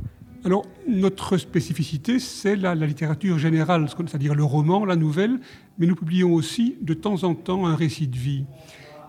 [0.47, 5.39] Alors, notre spécificité, c'est la, littérature générale, c'est-à-dire le roman, la nouvelle,
[5.77, 8.45] mais nous publions aussi de temps en temps un récit de vie.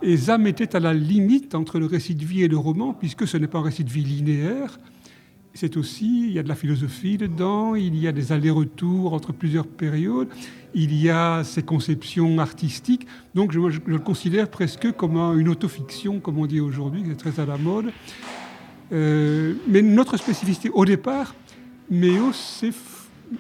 [0.01, 3.27] Et ZAM était à la limite entre le récit de vie et le roman, puisque
[3.27, 4.79] ce n'est pas un récit de vie linéaire.
[5.55, 9.33] C'est aussi, il y a de la philosophie dedans, il y a des allers-retours entre
[9.33, 10.29] plusieurs périodes,
[10.73, 13.09] il y a ces conceptions artistiques.
[13.35, 17.41] Donc je, le considère presque comme une autofiction, comme on dit aujourd'hui, qui est très
[17.41, 17.87] à la mode.
[18.93, 21.35] Euh, mais notre spécificité au départ,
[21.91, 22.73] MEO, c'est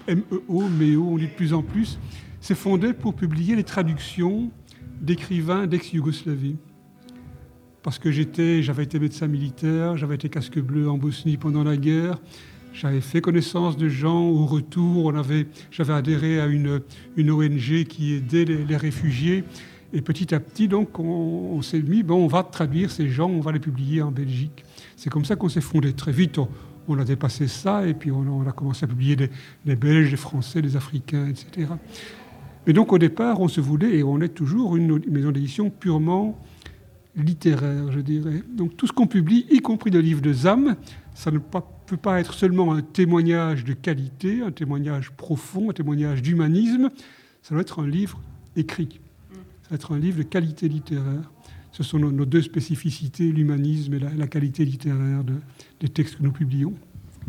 [0.08, 2.00] MEO, MEO, on lit de plus en plus,
[2.40, 4.50] c'est fondé pour publier les traductions
[5.00, 6.56] d'écrivains d'ex-Yougoslavie.
[7.82, 12.18] Parce que j'avais été médecin militaire, j'avais été casque bleu en Bosnie pendant la guerre,
[12.72, 15.22] j'avais fait connaissance de gens au retour, on
[15.70, 16.80] j'avais adhéré à une,
[17.16, 19.44] une ONG qui aidait les, réfugiés.
[19.92, 23.28] Et petit à petit, donc, on, on s'est mis, bon, on va traduire ces gens,
[23.28, 24.64] on va les publier en Belgique.
[24.98, 25.92] C'est comme ça qu'on s'est fondé.
[25.92, 26.40] Très vite,
[26.88, 29.30] on, a dépassé ça et puis on, a commencé à publier
[29.64, 31.68] les, Belges, les Français, les Africains, etc.
[32.68, 36.38] Mais donc au départ, on se voulait, et on est toujours une maison d'édition purement
[37.16, 38.42] littéraire, je dirais.
[38.52, 40.76] Donc tout ce qu'on publie, y compris des livres de ZAM,
[41.14, 46.20] ça ne peut pas être seulement un témoignage de qualité, un témoignage profond, un témoignage
[46.20, 46.90] d'humanisme,
[47.40, 48.20] ça doit être un livre
[48.54, 49.00] écrit.
[49.62, 51.32] Ça doit être un livre de qualité littéraire.
[51.72, 55.24] Ce sont nos, deux spécificités, l'humanisme et la, qualité littéraire
[55.80, 56.74] des textes que nous publions.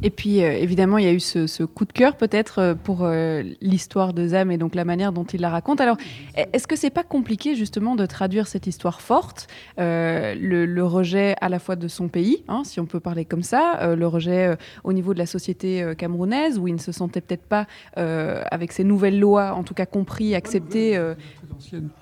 [0.02, 3.04] Et puis, euh, évidemment, il y a eu ce, coup de cœur peut-être euh, pour
[3.04, 5.82] euh, l'histoire de Zam et donc la manière dont il la raconte.
[5.82, 5.98] Alors,
[6.36, 11.60] est-ce que c'est pas compliqué justement de traduire cette histoire forte, le, rejet à la
[11.60, 15.14] fois de son pays, hein, si on peut parler comme ça, le rejet au niveau
[15.14, 19.54] de la société camerounaise, où il ne se sentait peut-être pas, avec ces nouvelles lois,
[19.54, 21.00] en tout cas compris, accepté.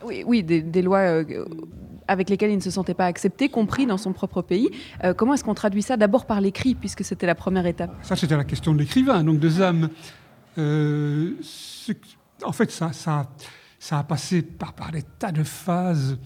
[0.05, 1.23] oui, oui, des, des lois
[2.07, 4.69] avec lesquels il ne se sentait pas accepté, compris dans son propre pays.
[5.03, 7.91] Euh, comment est-ce qu'on traduit ça D'abord par l'écrit, puisque c'était la première étape?
[8.01, 9.89] Ça, c'était la question de l'écrivain, donc de Zam.
[10.57, 11.33] Euh,
[12.43, 13.27] en fait, ça, ça,
[13.91, 16.17] a passé par, des tas de phases.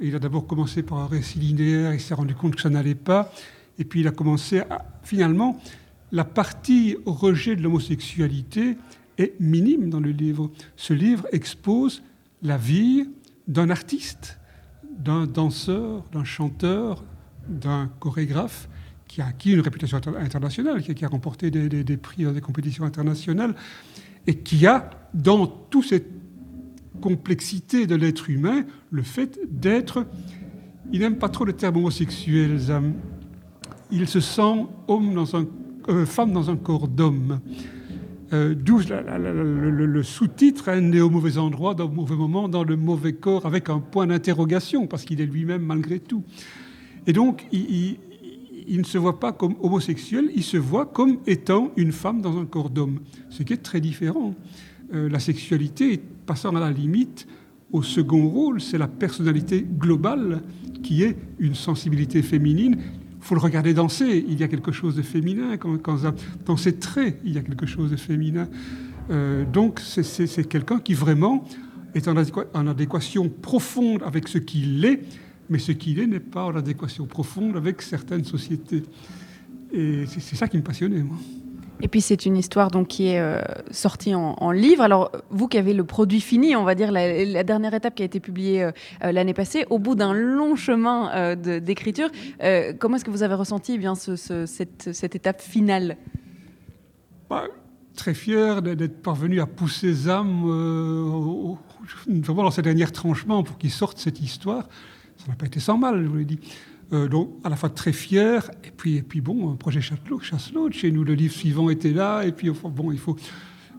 [0.00, 2.94] Il a d'abord commencé par un récit linéaire, il s'est rendu compte que ça n'allait
[2.94, 3.32] pas.
[3.78, 4.62] Et puis il a commencé.
[5.02, 5.58] Finalement,
[6.10, 8.76] la partie rejet de l'homosexualité
[9.18, 10.50] est minime dans le livre.
[10.76, 12.02] Ce livre expose
[12.42, 13.08] la vie
[13.48, 14.38] d'un artiste
[14.98, 17.04] d'un danseur, d'un chanteur,
[17.48, 18.68] d'un chorégraphe
[19.08, 23.54] qui a acquis une réputation internationale, qui a, remporté des, prix dans des compétitions internationales,
[24.26, 26.08] et qui a, dans toute cette
[27.00, 30.06] complexité de l'être humain, le fait d'être...
[30.92, 32.58] Il n'aime pas trop le terme homosexuel,
[33.90, 35.46] Il se sent homme dans un,
[35.88, 37.40] euh, femme dans un corps d'homme.
[38.32, 42.76] Euh, d'où le, sous-titre hein, né au mauvais endroit, dans le mauvais moment, dans le
[42.76, 46.24] mauvais corps, avec un point d'interrogation, parce qu'il est lui-même malgré tout.
[47.06, 47.98] Et donc, il,
[48.68, 52.46] ne se voit pas comme homosexuel, il se voit comme étant une femme dans un
[52.46, 54.34] corps d'homme, ce qui est très différent.
[54.94, 57.26] Euh, la sexualité passant à la limite
[57.70, 60.42] au second rôle, c'est la personnalité globale
[60.82, 62.78] qui est une sensibilité féminine
[63.22, 64.24] faut le regarder danser.
[64.28, 65.56] Il y a quelque chose de féminin.
[65.56, 65.98] Quand,
[66.44, 68.48] dans ses traits, il y a quelque chose de féminin.
[69.10, 71.44] Euh, donc, c'est quelqu'un qui vraiment
[71.94, 72.14] est en,
[72.54, 75.02] en, adéquation profonde avec ce qu'il est,
[75.50, 78.82] mais ce qu'il est n'est pas en adéquation profonde avec certaines sociétés.
[79.72, 81.16] Et c'est ça qui me passionnait, moi.
[81.82, 83.42] Et puis c'est une histoire donc qui est euh,
[83.72, 84.82] sortie en, livre.
[84.84, 88.06] Alors vous qui avez le produit fini, on va dire la, dernière étape qui a
[88.06, 88.70] été publiée euh,
[89.02, 92.08] euh, l'année passée, au bout d'un long chemin d'écriture,
[92.78, 95.96] comment est-ce que vous avez ressenti eh bien cette, étape finale?
[97.28, 97.44] Bah,
[97.96, 100.42] Très fier d'être parvenu à pousser Zam
[102.06, 104.68] vraiment dans ces derniers tranchements pour qu'il sorte cette histoire.
[105.18, 106.38] Ça n'a pas été sans mal, je vous l'ai dit.
[106.92, 110.20] Euh, donc à la fois très fier, et puis, et puis bon, projet Chasselot,
[110.70, 113.16] chez nous, le livre suivant était là, et puis bon, il faut...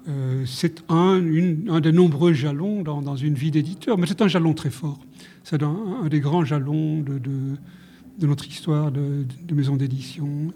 [0.10, 1.22] Euh, c'est un,
[1.70, 5.00] un, des nombreux jalons dans, une vie d'éditeur, mais c'est un jalon très fort.
[5.44, 10.52] C'est un, des grands jalons de, notre histoire de maison d'édition.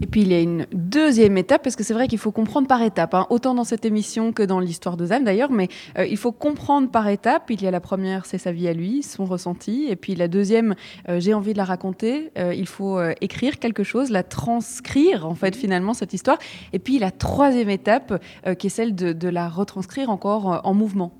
[0.00, 2.68] Et puis il y a une deuxième étape, parce que c'est vrai qu'il faut comprendre
[2.68, 6.06] par étapes, hein, autant dans cette émission que dans l'histoire de Zam d'ailleurs, mais euh,
[6.06, 7.50] il faut comprendre par étapes.
[7.50, 10.28] Il y a la première, c'est sa vie à lui, son ressenti, et puis la
[10.28, 10.76] deuxième,
[11.08, 15.34] euh, j'ai envie de la raconter, euh, il faut écrire quelque chose, la transcrire en
[15.34, 16.38] fait finalement cette histoire,
[16.72, 18.22] et puis la troisième étape
[18.58, 21.12] qui est celle de, de la retranscrire encore en mouvement.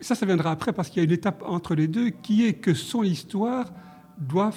[0.00, 2.54] Ça, ça viendra après, parce qu'il y a une étape entre les deux qui est
[2.54, 3.72] que son histoire
[4.18, 4.52] doit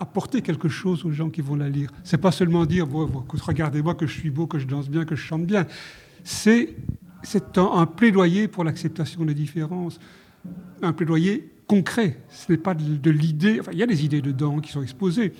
[0.00, 1.90] apporter quelque chose aux gens qui vont la lire.
[2.04, 2.86] C'est pas seulement dire
[3.46, 5.66] regardez-moi que je suis beau, que je danse bien, que je chante bien.
[6.24, 6.74] C'est
[7.22, 9.98] c'est un, plaidoyer pour l'acceptation des différences,
[10.82, 12.20] un plaidoyer concret.
[12.30, 13.60] Ce n'est pas de, l'idée.
[13.60, 15.32] Enfin, il y a des idées dedans qui sont exposées,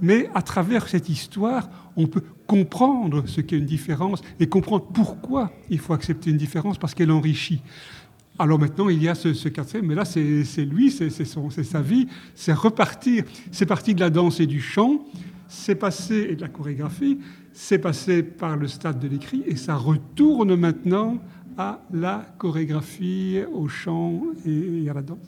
[0.00, 5.52] mais à travers cette histoire, on peut comprendre ce qu'est une différence et comprendre pourquoi
[5.70, 7.62] il faut accepter une différence parce qu'elle enrichit.
[8.38, 12.06] Alors maintenant, il y a ce, ce quatrième, mais là, c'est lui, c'est sa vie,
[12.34, 13.24] c'est repartir.
[13.50, 15.06] C'est parti de la danse et du chant,
[15.48, 17.18] c'est passé, et de la chorégraphie,
[17.52, 21.18] c'est passé par le stade de l'écrit, et ça retourne maintenant
[21.56, 25.18] à la chorégraphie, au chant et à la danse.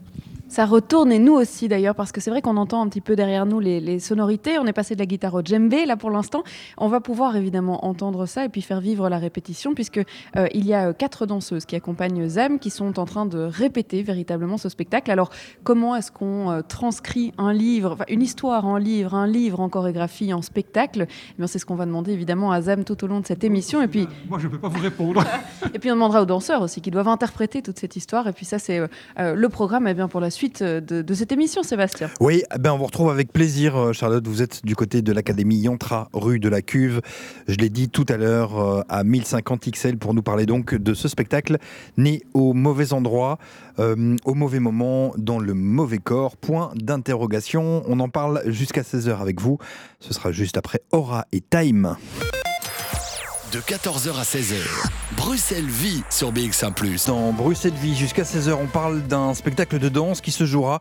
[0.49, 3.17] Ça retourne et nous aussi d'ailleurs parce que c'est vrai qu'on entend un petit peu
[3.17, 4.59] derrière nous les, sonorités.
[4.59, 6.43] On est passé de la guitare au djembé là pour l'instant.
[6.79, 10.67] On va pouvoir évidemment entendre ça et puis faire vivre la répétition puisque euh, il
[10.67, 14.57] y a euh, quatre danseuses qui accompagnent Zam qui sont en train de répéter véritablement
[14.57, 15.11] ce spectacle.
[15.11, 15.29] Alors
[15.65, 20.33] comment est-ce qu'on euh, transcrit un livre, une histoire en livre, un livre en chorégraphie,
[20.33, 21.09] en spectacle?
[21.39, 23.83] Eh C'est ce qu'on va demander évidemment à Zam tout au long de cette émission.
[23.83, 25.25] Et puis moi je ne peux pas vous répondre.
[25.75, 28.27] et puis on demandera aux danseurs aussi qui doivent interpréter toute cette histoire.
[28.29, 28.81] Et puis ça c'est
[29.19, 32.11] le programme et eh bien pour la suite euh, de, cette émission, Sébastien.
[32.21, 34.27] Oui, eh ben on vous retrouve avec plaisir, euh, Charlotte.
[34.27, 37.01] Vous êtes du côté de l'Académie Yantra, rue de la Cuve.
[37.47, 40.95] Je l'ai dit tout à l'heure, euh, à 1050 XL, pour nous parler donc de
[40.95, 41.59] ce spectacle
[41.97, 43.39] né au mauvais endroit,
[43.79, 46.37] au mauvais moment, dans le mauvais corps.
[46.37, 47.85] Point d'interrogation.
[47.87, 49.59] On en parle jusqu'à 16h avec vous.
[50.01, 51.97] Ce sera juste après Aura et Time.
[53.53, 54.57] De 14h à 16h.
[55.17, 56.75] Bruxelles Vie sur BX1⁇
[57.07, 60.81] Dans Bruxelles Vie, jusqu'à 16h, on parle d'un spectacle de danse qui se jouera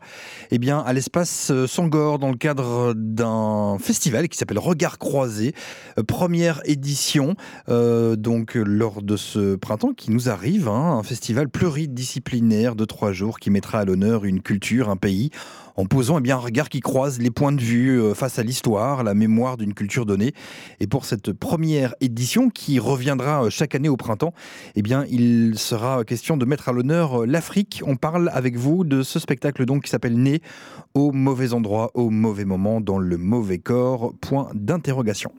[0.50, 5.54] eh bien, à l'espace euh, Sangor dans le cadre d'un festival qui s'appelle Regard croisé.
[5.98, 7.36] Euh, première édition,
[7.68, 13.12] euh, donc lors de ce printemps qui nous arrive, hein, un festival pluridisciplinaire de trois
[13.12, 15.30] jours qui mettra à l'honneur une culture, un pays
[15.78, 18.42] en posant eh bien, un regard qui croise les points de vue euh, face à
[18.42, 20.32] l'histoire, la mémoire d'une culture donnée.
[20.80, 24.34] Et pour cette première édition qui reviendra euh, chaque année au printemps,
[24.74, 27.80] eh bien, il sera question de mettre à l'honneur euh, l'Afrique.
[27.86, 30.42] On parle avec vous de ce spectacle donc qui s'appelle Né
[30.94, 34.12] au mauvais endroit, au mauvais moment, dans le mauvais corps.
[34.20, 35.30] Point d'interrogation.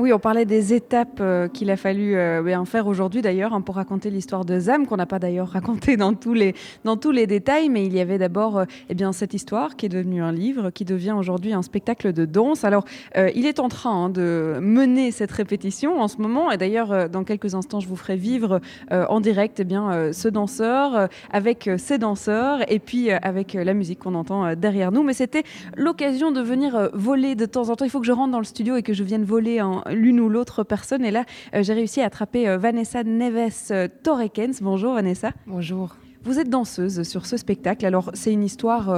[0.00, 3.62] Oui, on parlait des étapes euh, qu'il a fallu euh, ben, faire aujourd'hui d'ailleurs hein,
[3.62, 7.10] pour raconter l'histoire de Zam, qu'on n'a pas d'ailleurs raconté dans tous, les, dans tous
[7.10, 10.30] les détails, mais il y avait d'abord euh, eh cette histoire qui est devenue un
[10.30, 12.62] livre, qui devient aujourd'hui un spectacle de danse.
[12.62, 12.84] Alors,
[13.16, 17.24] il est en train hein, de mener cette répétition en ce moment, et d'ailleurs, dans
[17.24, 22.70] quelques instants, je vous ferai vivre en direct eh bien, ce danseur avec ses danseurs,
[22.70, 25.02] et puis avec la musique qu'on entend derrière nous.
[25.02, 25.44] Mais c'était
[25.76, 27.86] l'occasion de venir voler de temps en temps.
[27.86, 30.20] Il faut que je rentre dans le studio et que je vienne voler en l'une
[30.20, 31.04] ou l'autre personne.
[31.04, 31.24] Et là,
[31.54, 34.60] euh, j'ai réussi à attraper euh, Vanessa Neves euh, Torrekens.
[34.60, 35.32] Bonjour Vanessa.
[35.46, 35.96] Bonjour.
[36.24, 37.86] Vous êtes danseuse sur ce spectacle.
[37.86, 38.92] Alors, c'est une histoire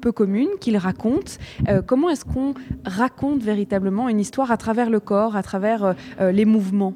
[0.00, 1.38] peu commune qu'il raconte.
[1.86, 6.92] comment est-ce qu'on raconte véritablement une histoire à travers le corps, à travers les mouvements?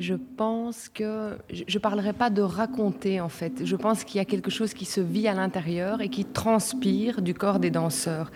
[0.00, 3.64] Je pense que je ne parlerai pas de raconter en fait.
[3.64, 7.22] Je pense qu'il y a quelque chose qui se vit à l'intérieur et qui transpire
[7.22, 8.30] du corps des danseurs.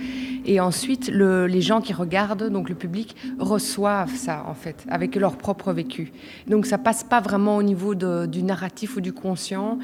[0.45, 5.37] Et ensuite, les gens qui regardent, donc le public, reçoivent ça en fait avec leur
[5.37, 6.13] propre vécu.
[6.47, 9.79] Donc ça passe pas vraiment au niveau du narratif ou du conscient.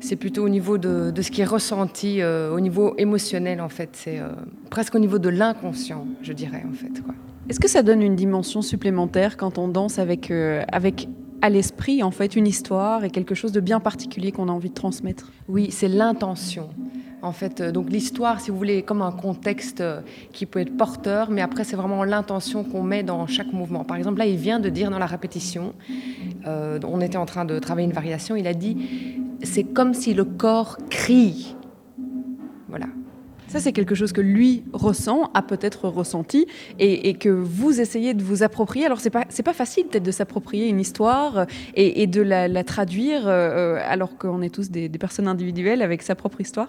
[0.00, 3.90] C'est plutôt au niveau de, ce qui est ressenti, euh, au niveau émotionnel en fait.
[3.92, 4.30] C'est euh,
[4.68, 7.02] presque au niveau de l'inconscient, je dirais en fait.
[7.48, 11.08] Est-ce que ça donne une dimension supplémentaire quand on danse avec, euh, avec
[11.40, 14.68] à l'esprit en fait une histoire et quelque chose de bien particulier qu'on a envie
[14.68, 15.32] de transmettre?
[15.48, 16.68] Oui, c'est l'intention.
[17.20, 20.02] En fait, euh, donc l'histoire, si vous voulez, comme un contexte euh,
[20.32, 23.82] qui peut être porteur, mais après c'est vraiment l'intention qu'on met dans chaque mouvement.
[23.82, 25.74] Par exemple, là, il vient de dire dans la répétition,
[26.46, 28.76] on était en train de travailler une variation, il a dit,
[29.42, 31.56] c'est comme si le corps crie.
[32.68, 32.86] Voilà.
[33.52, 36.46] Ça, c'est quelque chose que lui ressent, a peut-être ressenti,
[36.78, 38.86] et, que vous essayez de vous approprier.
[38.86, 42.64] Alors, c'est pas, c'est pas facile peut-être de s'approprier une histoire euh, et, de la,
[42.64, 46.68] traduire, euh, alors qu'on est tous des, personnes individuelles avec sa propre histoire.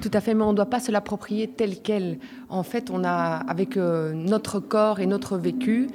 [0.00, 2.18] Tout à fait, mais on ne doit pas se l'approprier telle qu'elle.
[2.48, 3.10] En fait, on a,
[3.46, 5.88] avec euh, notre corps et notre vécu,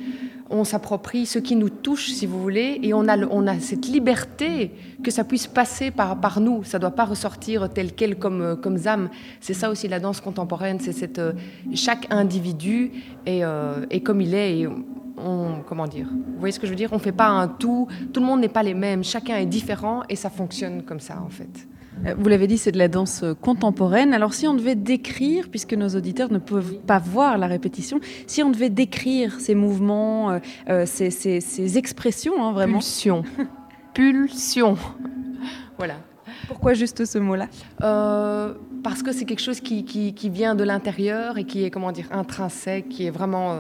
[0.50, 3.88] on s'approprie ce qui nous touche, si vous voulez, et on a, on a cette
[3.88, 4.72] liberté
[5.04, 6.64] que ça puisse passer par, par nous.
[6.64, 9.10] Ça ne doit pas ressortir tel quel comme, euh, comme Zam.
[9.42, 11.32] C'est ça aussi la danse contemporaine, c'est cette euh,
[11.74, 12.92] chaque individu
[13.26, 14.60] est, euh, comme il est.
[14.60, 14.68] Et
[15.18, 16.90] on, comment dire Vous voyez ce que je veux dire?
[16.92, 17.88] On ne fait pas un tout.
[18.12, 19.04] Tout le monde n'est pas les mêmes.
[19.04, 21.68] Chacun est différent et ça fonctionne comme ça en fait.
[22.06, 24.14] Euh, vous l'avez dit, c'est de la danse contemporaine.
[24.14, 28.44] Alors si on devait décrire, puisque nos auditeurs ne peuvent pas voir la répétition, si
[28.44, 32.80] on devait décrire ces mouvements, euh, ces, expressions, hein, vraiment.
[32.80, 33.24] Pulsion.
[33.94, 34.78] Pulsion.
[35.78, 35.96] voilà.
[36.48, 37.48] Pourquoi juste ce mot-là?
[38.84, 42.90] Parce que c'est quelque chose qui, vient de l'intérieur et qui est, comment dire, intrinsèque,
[42.90, 43.58] qui est vraiment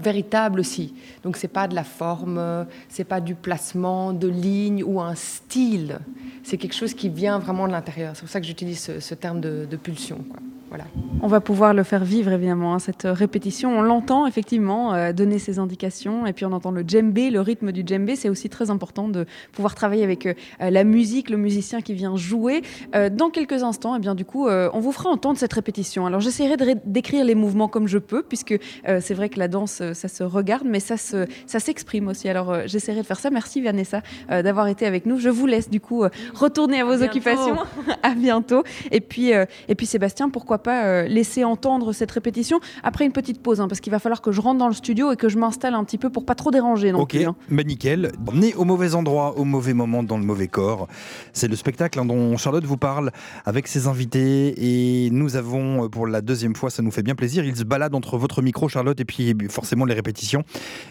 [0.00, 0.94] véritable aussi.
[1.22, 5.98] Donc c'est pas de la forme, c'est pas du placement de ligne ou un style
[6.42, 8.12] c'est quelque chose qui vient vraiment de l'intérieur.
[8.14, 10.24] C'est pour ça que j'utilise ce, terme de, pulsion.
[10.72, 10.86] Voilà.
[11.20, 13.78] On va pouvoir le faire vivre évidemment, hein, cette répétition.
[13.78, 17.72] On l'entend effectivement euh, donner ses indications et puis on entend le djembé, le rythme
[17.72, 18.16] du djembé.
[18.16, 22.16] C'est aussi très important de pouvoir travailler avec euh, la musique, le musicien qui vient
[22.16, 22.62] jouer.
[22.94, 26.06] Euh, dans quelques instants, et eh bien, du coup, on vous fera entendre cette répétition.
[26.06, 29.82] Alors j'essaierai de décrire les mouvements comme je peux puisque c'est vrai que la danse,
[29.92, 32.28] ça se regarde mais ça s'exprime ça aussi.
[32.30, 33.28] Alors j'essaierai de faire ça.
[33.30, 35.18] Merci Vanessa d'avoir été avec nous.
[35.18, 36.04] Je vous laisse du coup
[36.34, 37.58] retourner à vos occupations.
[38.02, 38.62] à bientôt.
[38.90, 43.42] Et puis, et puis Sébastien, pourquoi pas euh, laisser entendre cette répétition après une petite
[43.42, 45.38] pause, hein, parce qu'il va falloir que je rentre dans le studio et que je
[45.38, 47.34] m'installe un petit peu pour pas trop déranger non Ok, hein.
[47.50, 48.12] bah, nickel.
[48.32, 50.88] Né au mauvais endroit, au mauvais moment, dans le mauvais corps.
[51.32, 53.10] C'est le spectacle hein, dont Charlotte vous parle
[53.44, 57.14] avec ses invités et nous avons euh, pour la deuxième fois, ça nous fait bien
[57.14, 60.44] plaisir, il se balade entre votre micro Charlotte et puis forcément les répétitions.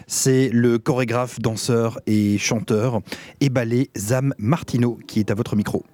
[0.06, 3.00] C'est le chorégraphe, danseur et chanteur
[3.40, 5.84] et ballet Zam Martino qui est à votre micro.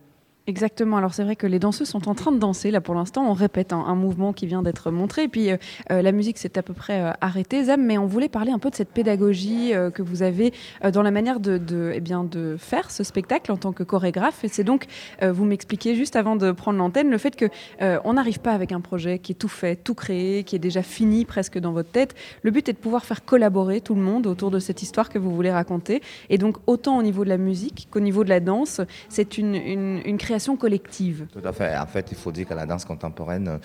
[0.49, 0.97] Exactement.
[0.97, 3.29] Alors c'est vrai que les danseuses sont en train de danser là pour l'instant.
[3.29, 5.25] On répète un, mouvement qui vient d'être montré.
[5.25, 5.59] Et puis euh,
[5.93, 7.83] euh, la musique s'est à peu près euh, arrêtée, Zam.
[7.83, 10.55] Mais on voulait parler un peu de cette pédagogie que vous avez
[10.91, 14.43] dans la manière de, eh bien, de faire ce spectacle en tant que chorégraphe.
[14.43, 14.87] Et c'est donc,
[15.21, 17.47] vous m'expliquiez juste avant de prendre l'antenne, le fait que
[17.81, 20.83] on n'arrive pas avec un projet qui est tout fait, tout créé, qui est déjà
[20.83, 22.15] fini presque dans votre tête.
[22.43, 25.19] Le but est de pouvoir faire collaborer tout le monde autour de cette histoire que
[25.19, 26.01] vous voulez raconter.
[26.31, 29.55] Et donc autant au niveau de la musique qu'au niveau de la danse, c'est une,
[29.55, 31.27] une création collective.
[31.33, 31.77] Tout à fait.
[31.77, 33.59] En fait, il faut dire que la danse contemporaine euh,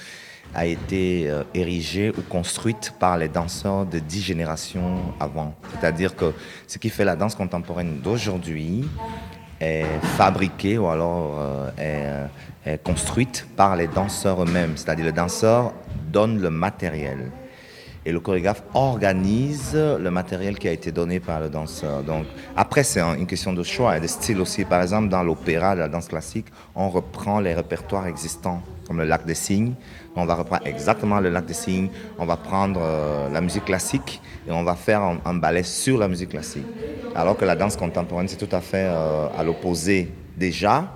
[0.54, 5.56] a été euh, érigée ou construite par les danseurs de dix générations avant.
[5.72, 6.34] C'est-à-dire que
[6.68, 8.86] ce qui fait la danse contemporaine d'aujourd'hui
[9.60, 9.86] est
[10.18, 12.30] fabriqué ou alors euh,
[12.66, 14.74] est, est construite par les danseurs eux-mêmes.
[14.76, 15.74] C'est-à-dire le danseur
[16.12, 17.32] donne le matériel
[18.06, 22.04] et le chorégraphe organise le matériel qui a été donné par le danseur.
[22.04, 22.26] Donc,
[22.56, 24.66] après, c'est un- une question de choix et de style aussi.
[24.66, 29.26] Par exemple, dans l'opéra, la danse classique, on reprend les répertoires existants, comme le lac
[29.26, 29.74] des cygnes.
[30.16, 31.90] On va reprendre exactement le lac des cygnes.
[32.18, 35.98] On va prendre euh, la musique classique et on va faire un, un ballet sur
[35.98, 36.68] la musique classique.
[37.16, 40.92] Alors que la danse contemporaine, c'est tout à fait euh, à l'opposé déjà,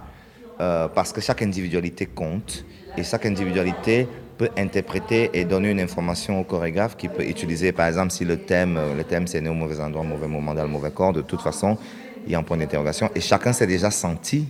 [0.59, 2.65] euh, parce que chaque individualité compte
[2.97, 7.87] et chaque individualité peut interpréter et donner une information au chorégraphe qui peut utiliser, par
[7.87, 10.53] exemple, si le thème, euh, le thème c'est né au mauvais endroit, au mauvais moment,
[10.53, 11.77] dans le mauvais corps, de toute façon,
[12.25, 14.47] il y a un point d'interrogation et chacun s'est déjà senti.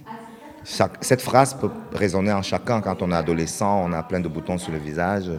[0.63, 4.57] Cette phrase peut résonner en chacun quand on est adolescent, on a plein de boutons
[4.57, 5.31] sur le visage.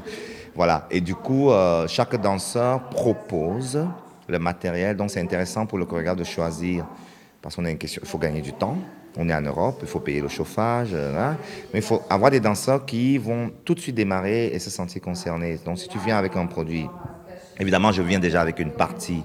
[0.55, 0.86] Voilà.
[0.90, 3.78] Et du coup, euh, chaque danseur propose
[4.26, 4.96] le matériel.
[4.96, 6.86] Donc, c'est intéressant pour le chorégraphe de choisir.
[7.42, 8.76] Parce qu'on a une question, il faut gagner du temps.
[9.20, 10.90] On est en Europe, il faut payer le chauffage.
[10.92, 11.32] euh.
[11.72, 15.02] Mais il faut avoir des danseurs qui vont tout de suite démarrer et se sentir
[15.02, 15.58] concernés.
[15.64, 16.86] Donc, si tu viens avec un produit,
[17.58, 19.22] évidemment, je viens déjà avec une partie.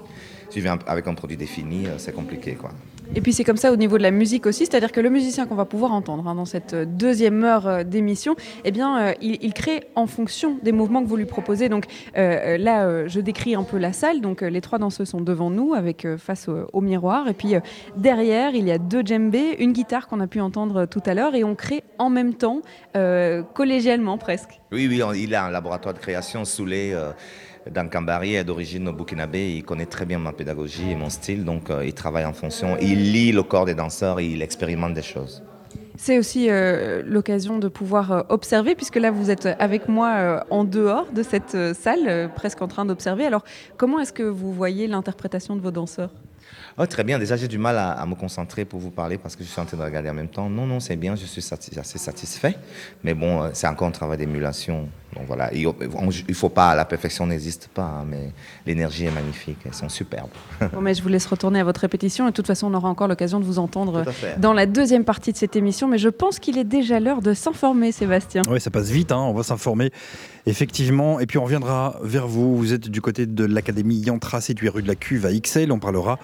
[0.50, 2.70] Si tu viens avec un produit défini, euh, c'est compliqué, quoi.
[3.16, 5.46] Et puis c'est comme ça au niveau de la musique aussi, c'est-à-dire que le musicien
[5.46, 8.34] qu'on va pouvoir entendre hein, dans cette euh, deuxième heure euh, d'émission,
[8.64, 11.68] eh bien, euh, il, crée en fonction des mouvements que vous lui proposez.
[11.68, 11.84] Donc
[12.14, 14.20] là, je décris un peu la salle.
[14.20, 17.54] Donc les trois danseuses sont devant nous, avec face au, miroir, et puis
[17.96, 21.34] derrière, il y a deux djembés, une guitare qu'on a pu entendre tout à l'heure,
[21.34, 22.62] et on crée en même temps,
[23.54, 24.60] collégialement presque.
[24.72, 26.94] Oui, oui, il a un laboratoire de création sous les.
[27.70, 31.70] Dans Cambari, est d'origine burkinabé, il connaît très bien ma pédagogie et mon style, donc
[31.70, 32.76] euh, il travaille en fonction.
[32.78, 35.42] Il lit le corps des danseurs et il expérimente des choses.
[35.96, 40.40] C'est aussi euh, l'occasion de pouvoir euh, observer, puisque là vous êtes avec moi euh,
[40.50, 43.24] en dehors de cette salle, presque en train d'observer.
[43.24, 43.44] Alors
[43.78, 46.10] comment est-ce que vous voyez l'interprétation de vos danseurs?
[46.76, 49.36] Oh, très bien, déjà j'ai du mal à, à me concentrer pour vous parler parce
[49.36, 50.50] que je suis en train de regarder en même temps.
[50.50, 51.46] Non, non, c'est bien, je suis
[51.78, 52.56] assez satisfait.
[53.04, 54.88] Mais bon, c'est encore un travail d'émulation.
[55.14, 58.32] Donc voilà, il ne faut pas, la perfection n'existe pas, hein, mais
[58.66, 60.30] l'énergie est magnifique, elles sont superbes.
[60.72, 62.88] Bon, mais je vous laisse retourner à votre répétition et de toute façon on aura
[62.88, 64.04] encore l'occasion de vous entendre
[64.38, 65.88] dans la deuxième partie de cette émission.
[65.88, 68.42] Mais je pense qu'il est déjà l'heure de s'informer, Sébastien.
[68.48, 69.90] Oui, ça passe vite, hein, on va s'informer.
[70.46, 72.56] Effectivement, et puis on reviendra vers vous.
[72.56, 75.72] Vous êtes du côté de l'Académie Yantra, située rue de la Cuve à XL.
[75.72, 76.18] On parlera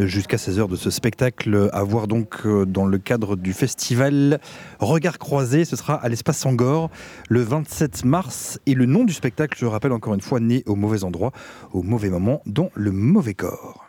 [0.00, 4.40] euh, jusqu'à 16h de ce spectacle à voir donc euh, dans le cadre du festival
[4.80, 5.64] Regard croisé.
[5.64, 6.90] Ce sera à l'espace Sangor
[7.28, 8.29] le 27 mars.
[8.66, 11.32] Et le nom du spectacle, je rappelle encore une fois, né au mauvais endroit,
[11.72, 13.86] au mauvais moment, dans le mauvais corps.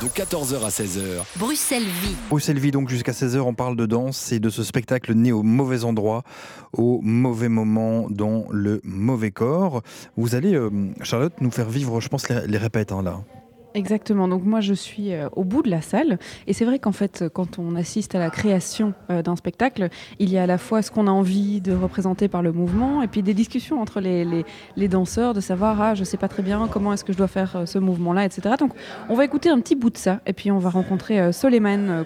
[0.00, 2.16] De 14h à 16h, Bruxelles Vie.
[2.28, 5.42] Bruxelles Vie, donc jusqu'à 16h, on parle de danse et de ce spectacle né au
[5.42, 6.24] mauvais endroit,
[6.72, 9.82] au mauvais moment, dans le mauvais corps.
[10.16, 10.70] Vous allez, euh,
[11.02, 13.20] Charlotte, nous faire vivre, je pense, les, les répètes hein, là.
[13.74, 14.28] Exactement.
[14.28, 16.18] Donc moi, je suis euh, au bout de la salle.
[16.46, 19.88] Et c'est vrai qu'en fait, quand on assiste à la création euh, d'un spectacle,
[20.20, 23.02] il y a à la fois ce qu'on a envie de représenter par le mouvement,
[23.02, 24.44] et puis des discussions entre les,
[24.76, 27.26] les, danseurs, de savoir, ah, je sais pas très bien comment est-ce que je dois
[27.26, 28.54] faire euh, ce mouvement-là, etc.
[28.60, 28.72] Donc
[29.08, 32.04] on va écouter un petit bout de ça, et puis on va rencontrer Soleiman,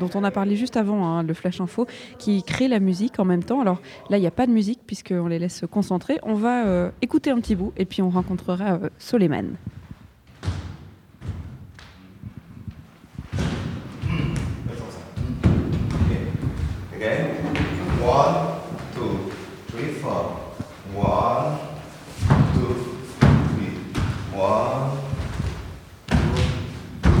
[0.00, 1.86] dont on a parlé juste avant, hein, le Flash Info,
[2.18, 3.60] qui crée la musique en même temps.
[3.60, 6.18] Alors là, il n'y a pas de musique, puisqu'on les laisse se concentrer.
[6.22, 9.56] On va écouter un petit bout, et puis on rencontrera Soleiman.
[17.00, 17.32] Okay?
[18.04, 18.60] One,
[18.92, 19.32] two,
[19.68, 20.36] three, four.
[20.92, 21.56] One,
[22.52, 22.76] two,
[23.16, 23.72] three.
[24.36, 25.00] One,
[27.00, 27.16] two,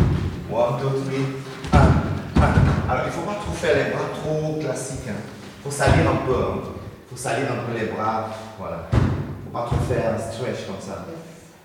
[0.52, 1.24] one, two, three.
[1.72, 1.88] Un,
[2.36, 2.52] un.
[2.90, 5.08] Alors, il ne faut pas trop faire les bras trop classiques.
[5.08, 6.34] Il faut salir un peu.
[6.36, 8.28] Il faut salir un peu les bras.
[8.58, 8.86] Voilà.
[8.92, 9.04] Il ne
[9.46, 11.06] faut pas trop faire un stretch comme ça.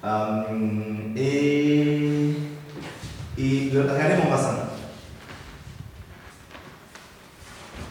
[0.06, 2.32] Euh, et.
[3.38, 4.56] Et regardez mon bassin.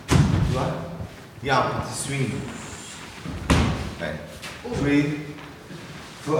[0.09, 2.31] Tu vois un petit swing.
[4.01, 4.15] Ouais.
[4.81, 5.05] Three,
[6.23, 6.39] four,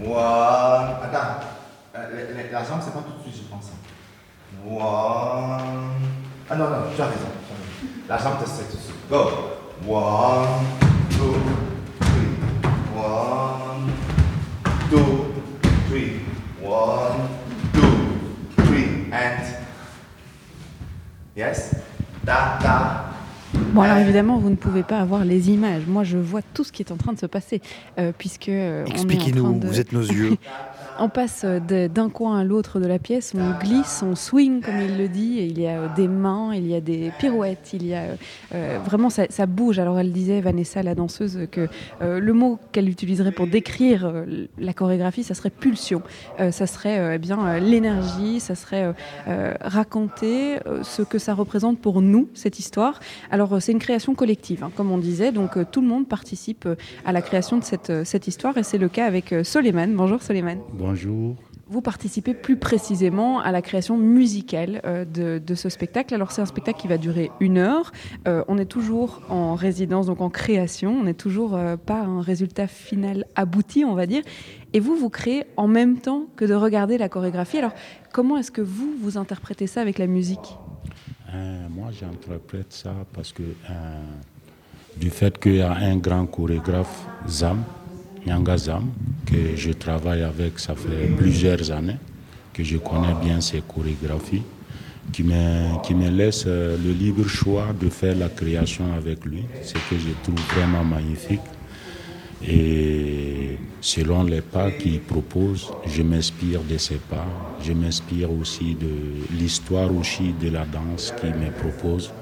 [0.00, 0.96] one.
[1.02, 1.40] Attends.
[1.96, 3.72] Euh, la, jambe, c'est pas tout de suite, je pense.
[4.64, 4.82] One.
[6.50, 7.02] Ah non, non, tu.
[8.08, 8.94] La jambe te stretch dessus.
[9.10, 9.30] Go.
[9.86, 10.64] One,
[11.10, 11.34] two,
[12.00, 12.36] three.
[12.94, 13.92] One,
[14.90, 15.34] two,
[15.88, 16.20] three.
[16.62, 17.28] One,
[17.72, 19.12] two, three.
[19.12, 19.44] And
[21.36, 21.77] yes?
[23.78, 25.82] Bon, alors évidemment, vous ne pouvez pas avoir les images.
[25.86, 27.62] Moi, je vois tout ce qui est en train de se passer,
[28.00, 29.68] euh, puisque euh, Expliquez-nous, de...
[29.68, 30.36] vous êtes nos yeux.
[31.00, 34.80] On passe euh, d'un coin à l'autre de la pièce, on glisse, on swing comme
[34.80, 37.86] il le dit, il y a euh, des mains, il y a des pirouettes, il
[37.86, 38.02] y a
[38.52, 39.78] euh, vraiment ça, bouge.
[39.78, 41.68] Alors elle disait Vanessa, la danseuse, que
[42.00, 44.12] le mot qu'elle utiliserait pour décrire
[44.58, 46.02] la chorégraphie, ça serait pulsion,
[46.38, 48.92] ça serait eh bien l'énergie, ça serait
[49.60, 53.00] raconter ce que ça représente pour nous cette histoire.
[53.30, 56.68] Alors c'est une création collective, hein, comme on disait, donc tout le monde participe
[57.04, 59.94] à la création de cette, cette histoire, et c'est le cas avec Soleiman.
[59.94, 60.58] Bonjour Soleiman.
[61.70, 66.14] Vous participez plus précisément à la création musicale euh, de, de ce spectacle.
[66.14, 67.92] Alors c'est un spectacle qui va durer une heure.
[68.26, 70.96] Euh, on est toujours en résidence, donc en création.
[70.98, 74.22] On n'est toujours euh, pas un résultat final abouti, on va dire.
[74.72, 77.58] Et vous, vous créez en même temps que de regarder la chorégraphie.
[77.58, 77.74] Alors
[78.12, 80.56] comment est-ce que vous, vous interprétez ça avec la musique?
[81.70, 83.42] Moi, j'interprète ça parce que
[84.96, 87.62] du fait qu'il y a un grand chorégraphe, Zam,
[88.28, 88.90] Nyanga Zam,
[89.24, 91.96] que je travaille avec, ça fait plusieurs années,
[92.52, 94.42] que je connais bien ses chorégraphies,
[95.12, 99.44] qui me, qui me laisse euh, le libre choix de faire la création avec lui,
[99.62, 101.40] ce que je trouve vraiment magnifique.
[102.46, 107.26] Et selon les pas qu'il propose, je m'inspire de ses pas.
[107.64, 112.12] Je m'inspire aussi de l'histoire aussi de la danse qu'il me propose.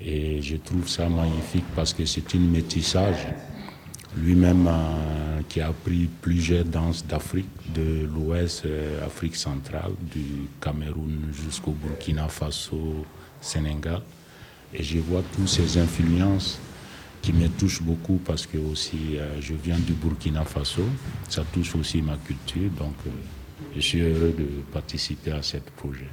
[0.00, 3.26] Et je trouve ça magnifique parce que c'est une métissage.
[4.16, 11.30] Lui-même euh, qui a appris plusieurs danses d'Afrique, de l'Ouest, euh, Afrique centrale, du Cameroun
[11.32, 13.04] jusqu'au Burkina Faso,
[13.42, 14.00] Sénégal.
[14.72, 16.58] Et je vois toutes ces influences
[17.20, 20.84] qui me touchent beaucoup parce que aussi euh, je viens du Burkina Faso.
[21.28, 22.70] Ça touche aussi ma culture.
[22.78, 22.94] Donc
[23.74, 26.08] je suis heureux de participer à ce projet.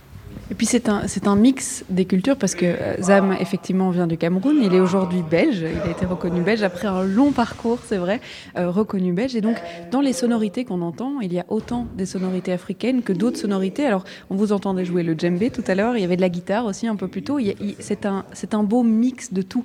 [0.51, 4.17] Et puis c'est un, un mix des cultures parce que euh, Zam effectivement vient du
[4.17, 7.97] Cameroun, il est aujourd'hui belge, il a été reconnu belge après un long parcours, c'est
[7.97, 8.19] vrai,
[8.57, 9.35] euh, reconnu belge.
[9.35, 9.57] Et donc
[9.91, 13.85] dans les sonorités qu'on entend, il y a autant des sonorités africaines que d'autres sonorités.
[13.85, 16.29] Alors on vous entendait jouer le djembé tout à l'heure, il y avait de la
[16.29, 17.39] guitare aussi un peu plus tôt.
[17.79, 19.63] C'est un, un beau mix de tout.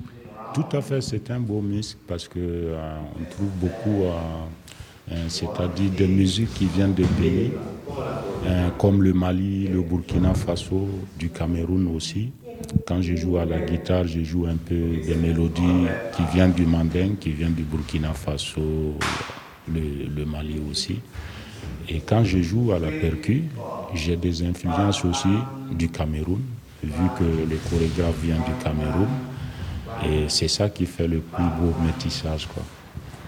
[0.55, 2.97] Tout à fait, c'est un beau mix parce que euh,
[3.31, 4.05] trouve beaucoup,
[5.29, 7.51] c'est-à-dire des musiques qui viennent de pays
[8.47, 10.89] euh, comme le Mali, le Burkina Faso,
[11.19, 12.31] du Cameroun aussi.
[12.87, 14.75] Quand je joue à la guitare, je joue un peu
[15.07, 15.87] des mélodies
[16.17, 18.95] qui viennent du Manding, qui viennent du Burkina Faso,
[19.73, 19.81] le,
[20.15, 21.01] le Mali aussi.
[21.89, 23.45] Et quand je joue à la percu,
[23.95, 25.29] j'ai des influences aussi
[25.73, 26.41] du Cameroun,
[26.83, 29.09] vu que le chorégraphe vient du Cameroun.
[30.07, 32.47] Et c'est ça qui fait le plus beau métissage.
[32.47, 32.63] Quoi.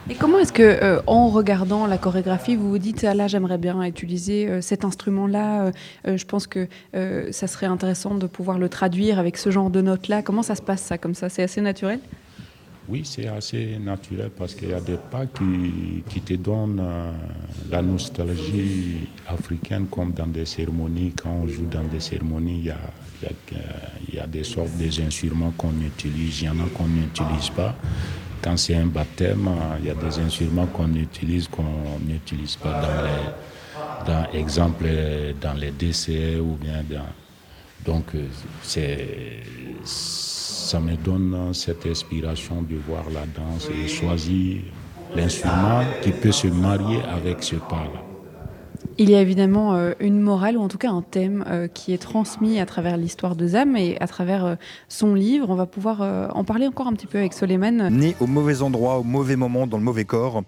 [0.08, 3.58] Et comment est-ce que, euh, en regardant la chorégraphie, vous vous dites ah là j'aimerais
[3.58, 5.72] bien utiliser euh, cet instrument-là.
[6.06, 9.80] euh, je pense que ça serait intéressant de pouvoir le traduire avec ce genre de
[9.80, 10.22] notes-là.
[10.22, 11.28] Comment ça se passe ça comme ça?
[11.28, 12.00] C'est assez naturel?
[12.88, 16.82] Oui, c'est assez naturel parce qu'il y a des pas qui, te donnent
[17.70, 21.12] la nostalgie africaine comme dans des cérémonies.
[21.22, 22.78] Quand on joue dans des cérémonies, il y a,
[24.12, 27.76] y a des sortes des instruments qu'on utilise, il y en a qu'on n'utilise pas.
[28.42, 29.48] Quand c'est un baptême,
[29.80, 34.86] il y a des instruments qu'on utilise, qu'on n'utilise pas dans les, dans, exemple,
[35.40, 37.04] dans les décès ou bien dans,
[37.84, 38.26] donc, euh,
[38.62, 39.40] c'est,
[39.84, 44.62] ça me donne cette inspiration de voir la danse et choisir
[45.16, 48.09] l'instrument qui peut se marier avec ce pas-là.
[48.98, 51.92] Il y a évidemment euh, une morale, ou en tout cas un thème, euh, qui
[51.92, 54.54] est transmis à travers l'histoire de Zam et à travers euh,
[54.88, 55.48] son livre.
[55.50, 56.00] On va pouvoir
[56.34, 57.88] en parler encore un petit peu avec Soleiman.
[57.90, 60.42] Né au mauvais endroit, au mauvais moment, dans le mauvais corps,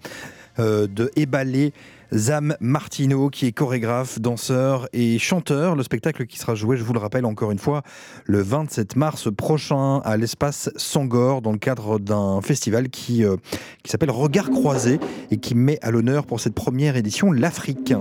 [0.57, 1.73] de Ebalé
[2.13, 5.75] Zam Martino, qui est chorégraphe, danseur et chanteur.
[5.75, 7.81] Le spectacle qui sera joué, je vous le rappelle encore une fois,
[8.25, 13.35] le 27 mars prochain à l'espace Sangor, dans le cadre d'un festival qui, euh,
[13.83, 14.99] qui s'appelle Regard croisé
[15.31, 17.93] et qui met à l'honneur pour cette première édition l'Afrique.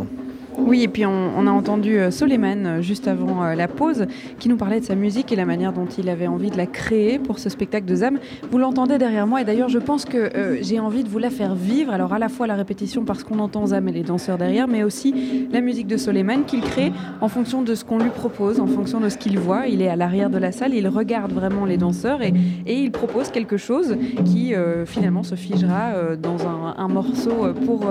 [0.64, 4.06] Oui, et puis on, a entendu euh, Soleiman euh, juste avant euh, la pause
[4.38, 6.66] qui nous parlait de sa musique et la manière dont il avait envie de la
[6.66, 8.18] créer pour ce spectacle de Zam.
[8.50, 11.30] Vous l'entendez derrière moi et d'ailleurs je pense que euh, j'ai envie de vous la
[11.30, 11.92] faire vivre.
[11.92, 14.84] Alors à la fois la répétition parce qu'on entend Zam et les danseurs derrière, mais
[14.84, 18.68] aussi la musique de Soleiman qu'il crée en fonction de ce qu'on lui propose, en
[18.68, 19.66] fonction de ce qu'il voit.
[19.66, 22.32] Il est à l'arrière de la salle, il regarde vraiment les danseurs et,
[22.66, 24.54] il propose quelque chose qui
[24.86, 27.86] finalement se figera dans un, morceau pour,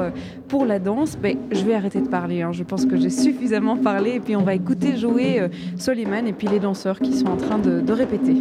[0.48, 1.18] pour la danse.
[1.22, 2.42] Mais je vais arrêter de parler.
[2.42, 2.52] hein.
[2.66, 5.48] Pense que j'ai suffisamment parlé et puis on va écouter jouer euh,
[5.78, 8.38] Soleiman et puis les danseurs qui sont en train de, de répéter.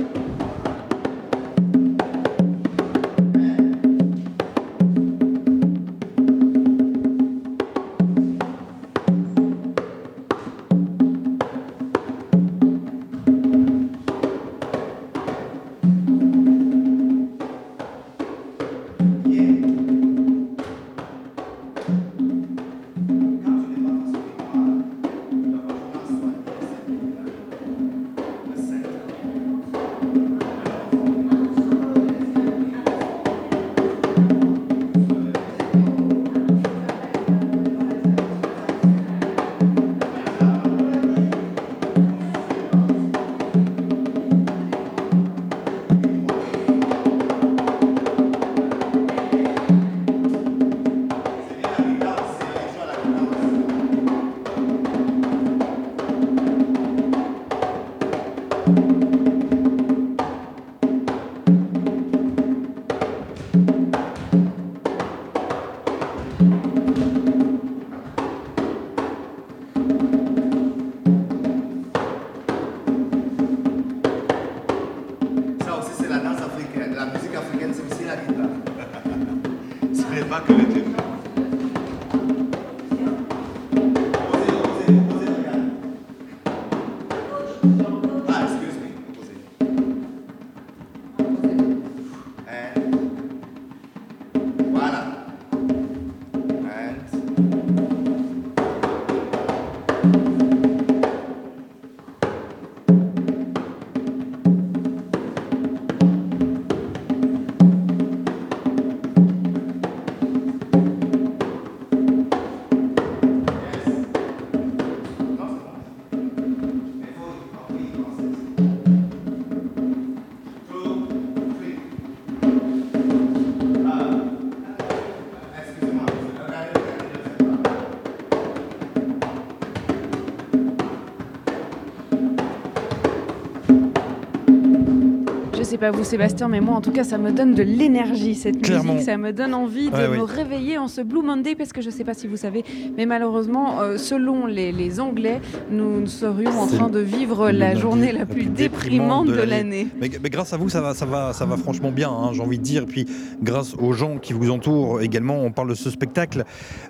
[135.81, 138.93] Pas vous Sébastien, mais moi en tout cas ça me donne de l'énergie cette Clairement.
[138.93, 140.31] musique, ça me donne envie de Ouais, me oui.
[140.33, 142.65] réveiller en ce Blue Monday parce que je sais pas si vous savez,
[142.97, 148.13] mais malheureusement euh, selon les, les Anglais, nous serions en train de vivre la journée
[148.13, 149.89] la plus déprimante de l'année.
[150.01, 152.43] Mais, mais grâce à vous, ça va, ça va, ça va franchement bien, hein, j'ai
[152.43, 152.85] envie de dire.
[152.87, 153.07] Puis
[153.43, 156.45] grâce aux gens qui vous entourent également, on parle de ce spectacle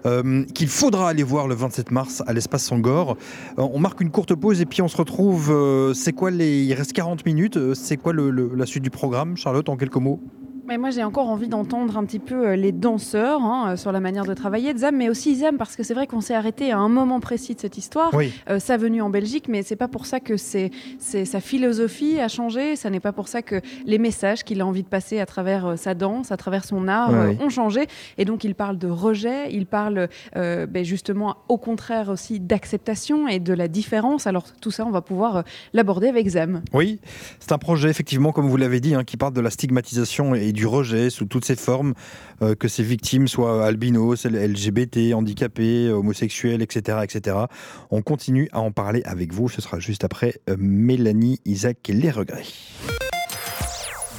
[0.05, 3.17] euh, qu'il faudra aller voir le 27 mars à l'espace Sangor.
[3.59, 5.53] Euh, on marque une courte pause et puis on se retrouve.
[5.95, 7.75] c'est quoi les Il reste 40 minutes.
[7.75, 10.21] C'est quoi le- le- la suite du programme, Charlotte, en quelques mots
[10.71, 13.91] Mais moi, j'ai encore envie d'entendre un petit peu euh, les danseurs hein, euh, sur
[13.91, 16.37] la manière de travailler de Zam, mais aussi Zam, parce que c'est vrai qu'on s'est
[16.37, 18.11] arrêté à un moment précis de cette histoire.
[18.15, 18.33] Oui.
[18.49, 22.29] Euh, sa venue en Belgique, mais c'est pas pour ça que c'est, sa philosophie a
[22.29, 22.77] changé.
[22.77, 25.67] Ça n'est pas pour ça que les messages qu'il a envie de passer à travers
[25.67, 27.45] euh, sa danse, à travers son art, Ouais, oui.
[27.45, 27.89] ont changé.
[28.17, 33.27] Et donc, il parle de rejet, il parle euh, ben, justement, au contraire aussi, d'acceptation
[33.27, 34.29] et de la différence.
[34.29, 35.43] Alors, tout ça, on va pouvoir
[35.73, 36.63] l'aborder avec Zam.
[36.73, 37.01] Oui,
[37.41, 40.53] c'est un projet effectivement, comme vous l'avez dit, hein, qui parle de la stigmatisation et
[40.53, 41.95] du rejet sous toutes ses formes,
[42.43, 47.37] euh, que ces victimes soient albinos, LGBT, handicapés, homosexuels, etc., etc.
[47.91, 49.49] On continue à en parler avec vous.
[49.49, 52.45] Ce sera juste après euh, Mélanie, Isaac et les regrets.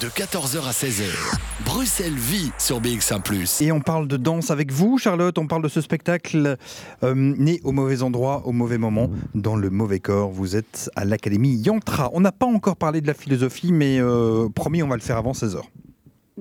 [0.02, 1.04] De 14h à 16h,
[1.64, 3.22] Bruxelles vit sur BX1⁇
[3.64, 5.38] Et on parle de danse avec vous, Charlotte.
[5.38, 6.58] On parle de ce spectacle
[7.04, 10.32] euh, né au mauvais endroit, au mauvais moment, dans le mauvais corps.
[10.32, 12.10] Vous êtes à l'Académie Yantra.
[12.14, 15.18] On n'a pas encore parlé de la philosophie, mais euh, promis, on va le faire
[15.18, 15.62] avant 16h.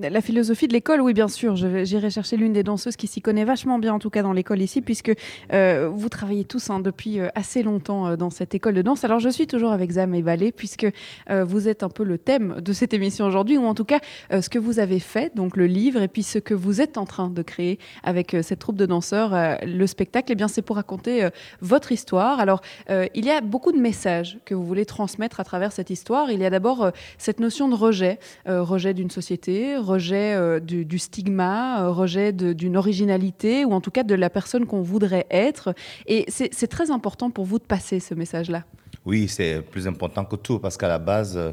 [0.08, 1.56] La philosophie de l'école, oui, bien sûr.
[1.56, 4.62] J'irai chercher l'une des danseuses qui s'y connaît vachement bien, en tout cas dans l'école
[4.62, 5.12] ici, puisque
[5.52, 9.04] euh, vous travaillez tous hein, depuis euh, assez longtemps euh, dans cette école de danse.
[9.04, 10.86] Alors, je suis toujours avec Zam et Valé, puisque
[11.28, 14.48] vous êtes un peu le thème de cette émission aujourd'hui, ou en tout cas ce
[14.48, 17.28] que vous avez fait, donc le livre, et puis ce que vous êtes en train
[17.28, 19.32] de créer avec cette troupe de danseurs,
[19.64, 20.32] le spectacle.
[20.32, 21.28] Eh bien, c'est pour raconter
[21.60, 22.40] votre histoire.
[22.40, 26.30] Alors, il y a beaucoup de messages que vous voulez transmettre à travers cette histoire.
[26.30, 30.98] Il y a d'abord cette notion de rejet, rejet d'une société, rejet euh, du, du
[30.98, 35.74] stigma, euh, rejet d'une originalité, ou en tout cas de la personne qu'on voudrait être.
[36.06, 38.62] Et c'est très important pour vous de passer ce message-là.
[39.06, 41.52] Oui, c'est plus important que tout, parce qu'à la base, euh,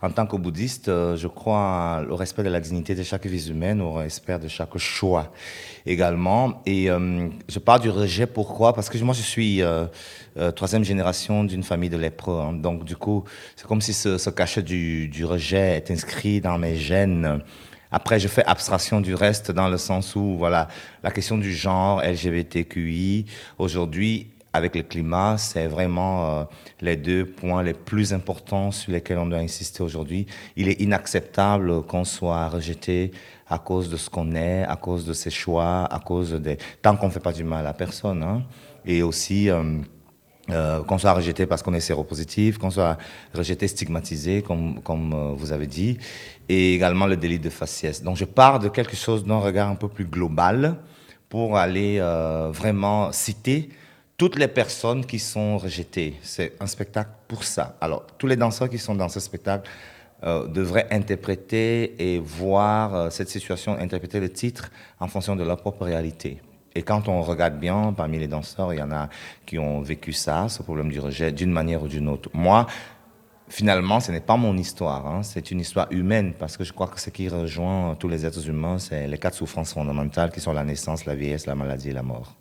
[0.00, 0.86] en tant que bouddhiste,
[1.22, 4.76] je crois au respect de la dignité de chaque vie humaine, au respect de chaque
[4.78, 5.26] choix
[5.84, 6.62] également.
[6.64, 6.88] Et
[7.54, 8.72] je parle du rejet, pourquoi?
[8.72, 9.62] Parce que moi, je suis
[10.58, 12.40] troisième génération d'une famille de lépreux.
[12.40, 12.54] hein.
[12.66, 13.24] donc, du coup,
[13.56, 17.40] c'est comme si ce, ce cachet du, du rejet est inscrit dans mes gènes.
[17.96, 20.68] Après, je fais abstraction du reste dans le sens où, voilà,
[21.02, 23.24] la question du genre LGBTQI,
[23.56, 26.44] aujourd'hui, avec le climat, c'est vraiment euh,
[26.82, 30.26] les deux points les plus importants sur lesquels on doit insister aujourd'hui.
[30.56, 33.12] Il est inacceptable qu'on soit rejeté
[33.48, 36.58] à cause de ce qu'on est, à cause de ses choix, à cause des...
[36.82, 38.22] Tant qu'on ne fait pas du mal à personne.
[38.22, 38.42] hein.
[38.84, 39.48] Et aussi...
[39.48, 39.78] euh,
[40.48, 42.96] euh, qu'on soit rejeté parce qu'on est séropositif, qu'on soit
[43.34, 45.98] rejeté, stigmatisé, comme, comme euh, vous avez dit,
[46.48, 48.00] et également le délit de faciès.
[48.00, 50.76] Donc je pars de quelque chose d'un regard un peu plus global
[51.28, 53.70] pour aller euh, vraiment citer
[54.16, 56.14] toutes les personnes qui sont rejetées.
[56.22, 57.76] C'est un spectacle pour ça.
[57.80, 59.68] Alors, tous les danseurs qui sont dans ce spectacle
[60.48, 66.40] devraient interpréter et voir cette situation, interpréter le titre en fonction de leur propre réalité.
[66.76, 69.08] Et quand on regarde bien, parmi les danseurs, il y en a
[69.46, 72.28] qui ont vécu ça, ce problème du rejet, d'une manière ou d'une autre.
[72.34, 72.66] Moi,
[73.48, 76.88] finalement, ce n'est pas mon histoire, hein, c'est une histoire humaine, parce que je crois
[76.88, 80.52] que ce qui rejoint tous les êtres humains, c'est les quatre souffrances fondamentales qui sont
[80.52, 82.36] la naissance, la vieillesse, la maladie et la mort.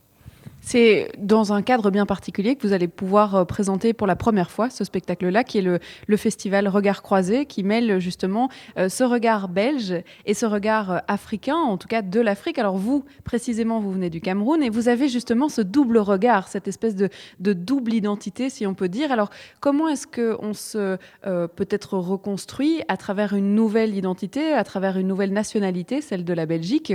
[0.65, 4.49] C'est dans un cadre bien particulier que vous allez pouvoir euh, présenter pour la première
[4.49, 8.49] fois ce spectacle-là, qui est le, festival Regard Croisé, qui mêle justement
[8.79, 9.93] euh, ce regard belge
[10.25, 12.57] et ce regard euh, africain, en tout cas de l'Afrique.
[12.57, 16.67] Alors vous, précisément, vous venez du Cameroun et vous avez justement ce double regard, cette
[16.67, 17.09] espèce de,
[17.39, 19.11] double identité, si on peut dire.
[19.11, 25.07] Alors comment est-ce qu'on se peut-être reconstruit à travers une nouvelle identité, à travers une
[25.07, 26.93] nouvelle nationalité, celle de la Belgique,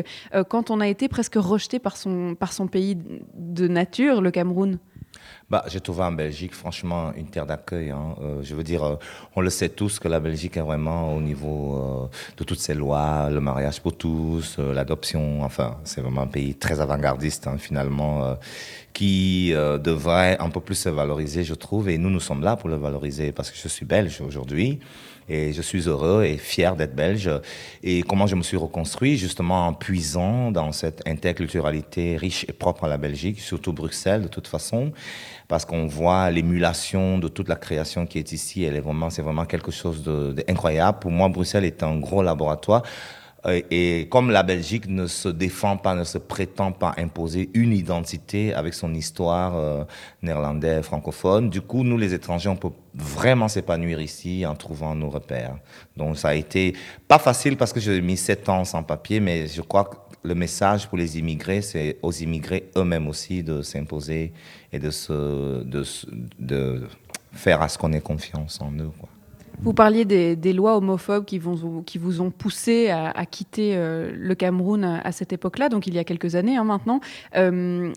[0.48, 2.36] quand on a été presque rejeté par son,
[2.70, 2.96] pays
[3.61, 4.78] de nature, le Cameroun
[5.50, 7.90] bah, J'ai trouvé en Belgique, franchement, une terre d'accueil.
[7.90, 8.14] Hein.
[8.22, 8.96] Euh, je veux dire, euh,
[9.36, 12.74] on le sait tous que la Belgique est vraiment au niveau euh, de toutes ces
[12.74, 15.42] lois, le mariage pour tous, l'adoption.
[15.42, 18.36] Enfin, c'est vraiment un pays très avant-gardiste, hein, finalement,
[18.92, 21.88] qui devrait un peu plus se valoriser, je trouve.
[21.88, 24.80] Et nous, nous sommes là pour le valoriser parce que je suis belge aujourd'hui.
[25.33, 27.31] Et je suis heureux et fier d'être belge.
[27.85, 32.85] Et comment je me suis reconstruit, justement en puisant dans cette interculturalité riche et propre
[32.85, 34.93] à la Belgique, surtout Bruxelles de toute façon,
[35.47, 38.64] parce qu'on voit l'émulation de toute la création qui est ici.
[38.64, 40.99] Elle est vraiment, c'est vraiment quelque chose d'incroyable.
[40.99, 42.83] Pour moi, Bruxelles est un gros laboratoire.
[43.47, 47.72] Euh, et comme la Belgique ne se défend pas, ne se prétend pas imposer une
[47.72, 49.84] identité avec son histoire euh,
[50.22, 55.11] néerlandaise, francophone, du coup, nous, les étrangers, on peut vraiment s'épanouir ici en trouvant nos
[55.11, 55.57] repères.
[55.97, 56.74] Donc, ça a été
[57.09, 60.34] pas facile parce que j'ai mis sept ans sans papier, mais je crois que le
[60.34, 64.32] message pour les immigrés, c'est aux immigrés eux-mêmes aussi de s'imposer
[64.70, 65.82] et de, se, de,
[66.38, 66.86] de
[67.32, 68.91] faire à ce qu'on ait confiance en eux.
[68.99, 69.09] Quoi.
[69.62, 75.12] Vous parliez des, lois homophobes qui, vous ont poussé à, quitter euh, le Cameroun à,
[75.12, 77.00] cette époque-là, donc il y a quelques années hein, maintenant.
[77.36, 77.92] Euh,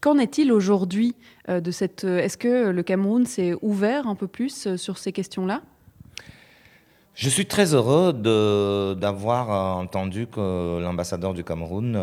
[0.00, 1.16] qu'en est-il aujourd'hui
[1.48, 5.62] euh, de cette Est-ce que le Cameroun s'est ouvert un peu plus sur ces questions-là?
[7.14, 8.12] Je suis très heureux
[8.94, 11.98] d'avoir entendu que l'ambassadeur du Cameroun,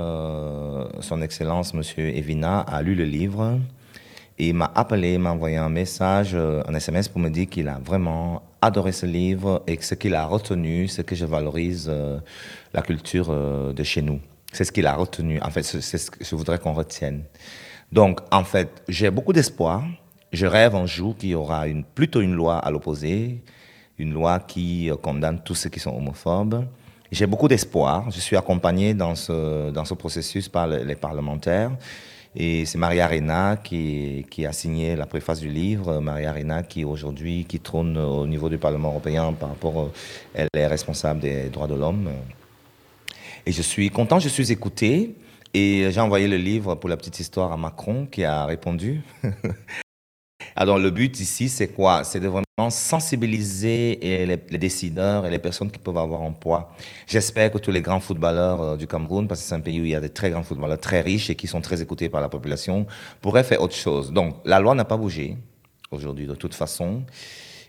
[1.00, 3.60] son Excellence Monsieur Evina, a lu le livre
[4.38, 8.43] et m'a appelé, m'a envoyé un message, un SMS pour me dire qu'il a vraiment
[8.62, 12.20] adoré ce livre et ce qu'il a retenu, c'est que je valorise euh,
[12.74, 14.20] la culture euh, de chez nous.
[14.51, 15.39] C'est ce qu'il a retenu.
[15.41, 17.24] En fait, c'est ce que je voudrais qu'on retienne.
[17.91, 19.84] Donc, en fait, j'ai beaucoup d'espoir.
[20.34, 23.43] Je rêve un jour qu'il y aura plutôt une loi à l'opposé,
[23.97, 26.66] une loi qui euh, condamne tous ceux qui sont homophobes.
[27.12, 28.12] J'ai beaucoup d'espoir.
[28.12, 31.72] Je suis accompagné dans ce, dans ce processus par les parlementaires.
[32.36, 36.00] Et c'est Maria Arena qui, qui, a signé la préface du livre.
[36.00, 39.92] Maria Arena qui aujourd'hui qui trône au niveau du Parlement européen par rapport,
[40.34, 42.10] elle est responsable des droits de l'homme.
[43.46, 45.16] Et je suis content, je suis écouté.
[45.56, 49.02] Et j'ai envoyé le livre pour la petite histoire à Macron qui a répondu.
[50.60, 52.03] Alors le but ici, c'est quoi?
[52.03, 56.76] C'est de vraiment sensibiliser les, décideurs et les personnes qui peuvent avoir un poids.
[57.07, 59.86] J'espère que tous les grands footballeurs euh, du Cameroun, parce que c'est un pays où
[59.86, 62.20] il y a des très grands footballeurs très riches et qui sont très écoutés par
[62.20, 62.86] la population,
[63.22, 64.12] pourraient faire autre chose.
[64.12, 65.38] Donc la loi n'a pas bougé
[65.91, 67.03] aujourd'hui de toute façon.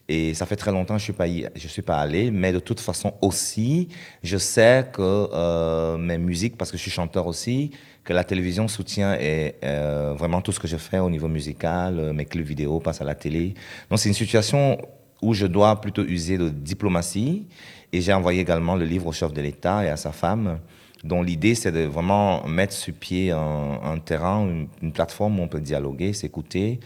[0.09, 2.81] Et ça fait très longtemps que je ne suis, suis, pas allé, mais de toute
[2.81, 3.87] façon aussi,
[4.25, 5.01] je sais que
[5.33, 7.71] euh, mes musiques, parce que je suis chanteur aussi,
[8.05, 11.99] que la télévision soutient et, euh, vraiment tout ce que je fais au niveau musical,
[11.99, 13.55] euh, mes clips vidéo passent à la télé.
[13.91, 14.79] Donc c'est une situation
[15.23, 17.47] où je dois plutôt user de diplomatie.
[17.93, 20.61] Et j'ai envoyé également le livre au chef de l'État et à sa femme,
[21.03, 25.49] dont l'idée c'est de vraiment mettre sur pied un, terrain, une, une plateforme où on
[25.49, 26.79] peut dialoguer, s'écouter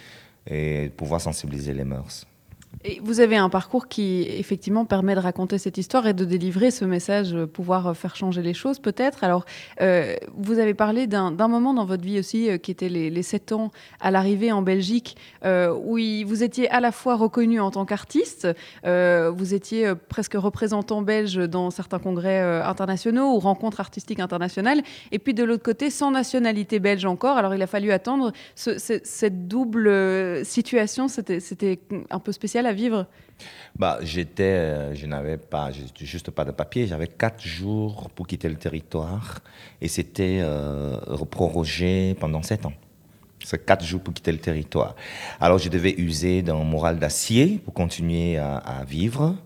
[0.51, 2.27] et pouvoir sensibiliser les mœurs.
[3.03, 6.85] Vous avez un parcours qui effectivement permet de raconter cette histoire et de délivrer ce
[6.85, 9.25] message, euh, pouvoir euh, faire changer les choses peut-être.
[9.25, 9.47] Alors,
[9.81, 13.53] euh, vous avez parlé d'un moment dans votre vie aussi qui était les, les 7
[13.53, 13.71] ans
[14.01, 18.49] à l'arrivée en Belgique, où vous étiez à la fois reconnu en tant qu'artiste,
[18.85, 24.83] vous étiez presque représentant belge dans certains congrès internationaux ou rencontres artistiques internationales,
[25.13, 27.37] et puis de l'autre côté, sans nationalité belge encore.
[27.37, 31.81] Alors, il a fallu attendre cette double situation, c'était
[32.11, 33.07] un peu spécial à vivre?
[33.77, 36.87] Bah, j'étais, euh, je n'avais pas, juste pas de papier.
[36.87, 39.41] J'avais quatre jours pour quitter le territoire
[39.81, 40.97] et c'était euh,
[41.31, 42.73] prorogé pendant sept ans.
[43.43, 44.95] C'est quatre jours pour quitter le territoire.
[45.41, 49.37] Alors je devais user d'un moral d'acier pour continuer à, à vivre.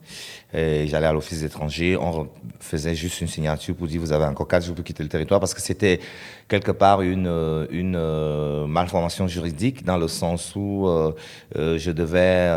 [0.52, 2.26] J'allais à l'office étranger, on
[2.58, 5.40] faisait juste une signature pour dire vous avez encore quatre jours pour quitter le territoire
[5.40, 6.00] parce que c'était
[6.48, 11.12] quelque part une, une euh, malformation juridique dans le sens où euh,
[11.56, 12.50] euh, je devais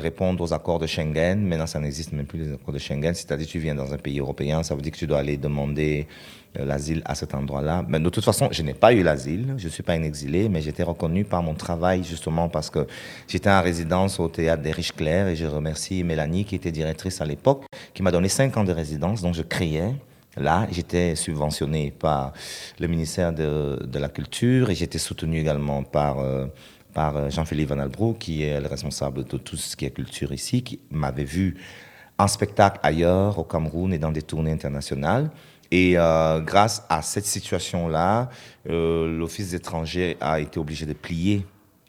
[0.00, 1.40] répondre aux accords de Schengen.
[1.46, 3.14] Maintenant, ça n'existe même plus les accords de Schengen.
[3.14, 6.06] C'est-à-dire tu viens dans un pays européen, ça veut dire que tu dois aller demander
[6.54, 7.84] l'asile à cet endroit-là.
[7.88, 9.54] Mais de toute façon, je n'ai pas eu l'asile.
[9.58, 12.86] Je ne suis pas un exilé, mais j'étais reconnu par mon travail justement parce que
[13.26, 17.20] j'étais en résidence au théâtre des Riches Clairs et je remercie Mélanie qui était directrice
[17.20, 17.64] à l'époque,
[17.94, 19.94] qui m'a donné cinq ans de résidence, donc je créais
[20.36, 20.66] là.
[20.70, 22.32] J'étais subventionné par
[22.78, 26.46] le ministère de, la Culture et j'étais soutenu également par, euh,
[26.94, 30.32] par euh, Jean-Philippe Van Albroek, qui est le responsable de tout ce qui est culture
[30.32, 31.56] ici, qui m'avait vu
[32.18, 35.30] en spectacle ailleurs, au Cameroun et dans des tournées internationales.
[35.70, 38.30] Et euh, grâce à cette situation-là,
[38.66, 41.44] l'Office des étrangers a été obligé de plier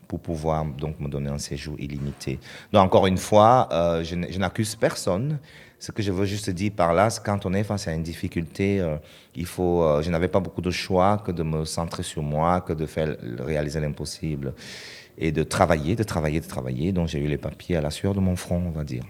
[0.10, 2.39] pour pouvoir donc me donner un séjour illimité.
[2.74, 5.38] Donc encore une fois, euh, je, n'accuse personne.
[5.78, 8.01] Ce que je veux juste dire par là, c'est quand on est face à une
[8.01, 8.97] difficulté, euh,
[9.36, 9.84] il faut.
[9.84, 12.88] euh, je n'avais pas beaucoup de choix que de me centrer sur moi, que de
[12.88, 14.55] faire réaliser l'impossible
[15.20, 16.91] et de travailler, de travailler, de travailler.
[16.91, 19.03] Donc j'ai eu les papiers à la sueur de mon front, on va dire.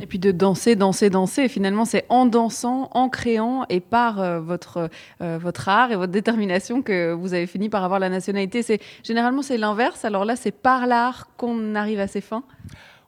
[0.00, 1.48] Et puis de danser, danser, danser.
[1.48, 4.90] Finalement, c'est en dansant, en créant et par euh, votre,
[5.22, 8.62] euh, votre art et votre détermination que vous avez fini par avoir la nationalité.
[8.62, 10.04] C'est Généralement, c'est l'inverse.
[10.04, 12.44] Alors là, c'est par l'art qu'on arrive à ses fins.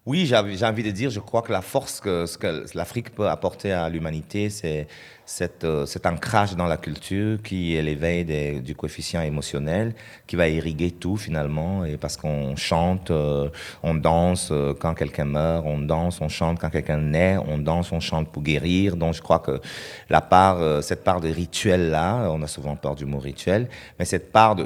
[0.07, 3.29] Oui, j'ai envie de dire, je crois que la force que, ce que l'Afrique peut
[3.29, 4.87] apporter à l'humanité, c'est
[5.29, 9.95] cet, euh, cet ancrage dans la culture qui est l'éveil des- du coefficient émotionnel,
[10.27, 13.51] qui va irriguer tout finalement, et parce qu'on chante, euh,
[13.83, 17.93] on danse euh, quand quelqu'un meurt, on danse, on chante quand quelqu'un naît, on danse,
[17.93, 18.97] on chante pour guérir.
[18.97, 19.61] Donc je crois que
[20.09, 23.69] la part, euh, cette part de rituel là, on a souvent peur du mot rituel,
[23.99, 24.65] mais cette part, de,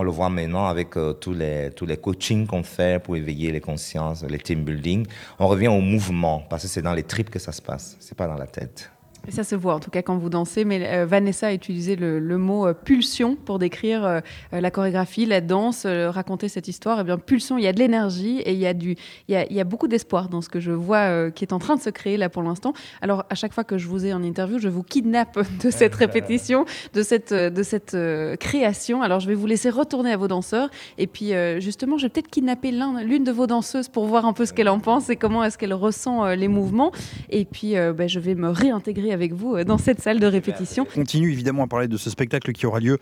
[0.00, 3.52] on le voit maintenant avec euh, tous les tous les coachings qu'on fait pour éveiller
[3.52, 5.06] les consciences, les team building,
[5.38, 8.16] on revient au mouvement parce que c'est dans les tripes que ça se passe, c'est
[8.16, 8.90] pas dans la tête.
[9.30, 10.64] Ça se voit en tout cas quand vous dansez.
[10.64, 14.20] Mais euh, Vanessa a utilisé le, le mot euh, pulsion pour décrire euh,
[14.52, 17.00] la chorégraphie, la danse, raconter cette histoire.
[17.00, 18.96] Et bien, pulsion, il y a de l'énergie et il y a, du,
[19.28, 21.52] il y a, il y a beaucoup d'espoir dans ce que je vois qui est
[21.52, 22.72] en train de se créer là pour l'instant.
[23.00, 25.94] Alors, à chaque fois que je vous ai en interview, je vous kidnappe de cette
[25.94, 27.96] répétition, de cette, de cette
[28.38, 29.02] création.
[29.02, 30.68] Alors, je vais vous laisser retourner à vos danseurs.
[30.98, 34.32] Et puis, justement, je vais peut-être kidnapper l'un- l'une de vos danseuses pour voir un
[34.32, 36.92] peu ce qu'elle en pense et comment est-ce qu'elle ressent les mouvements.
[37.30, 40.86] Et puis, ben, je vais me réintégrer avec vous euh, dans cette salle de répétition.
[40.90, 42.98] On continue évidemment à parler de ce spectacle qui aura lieu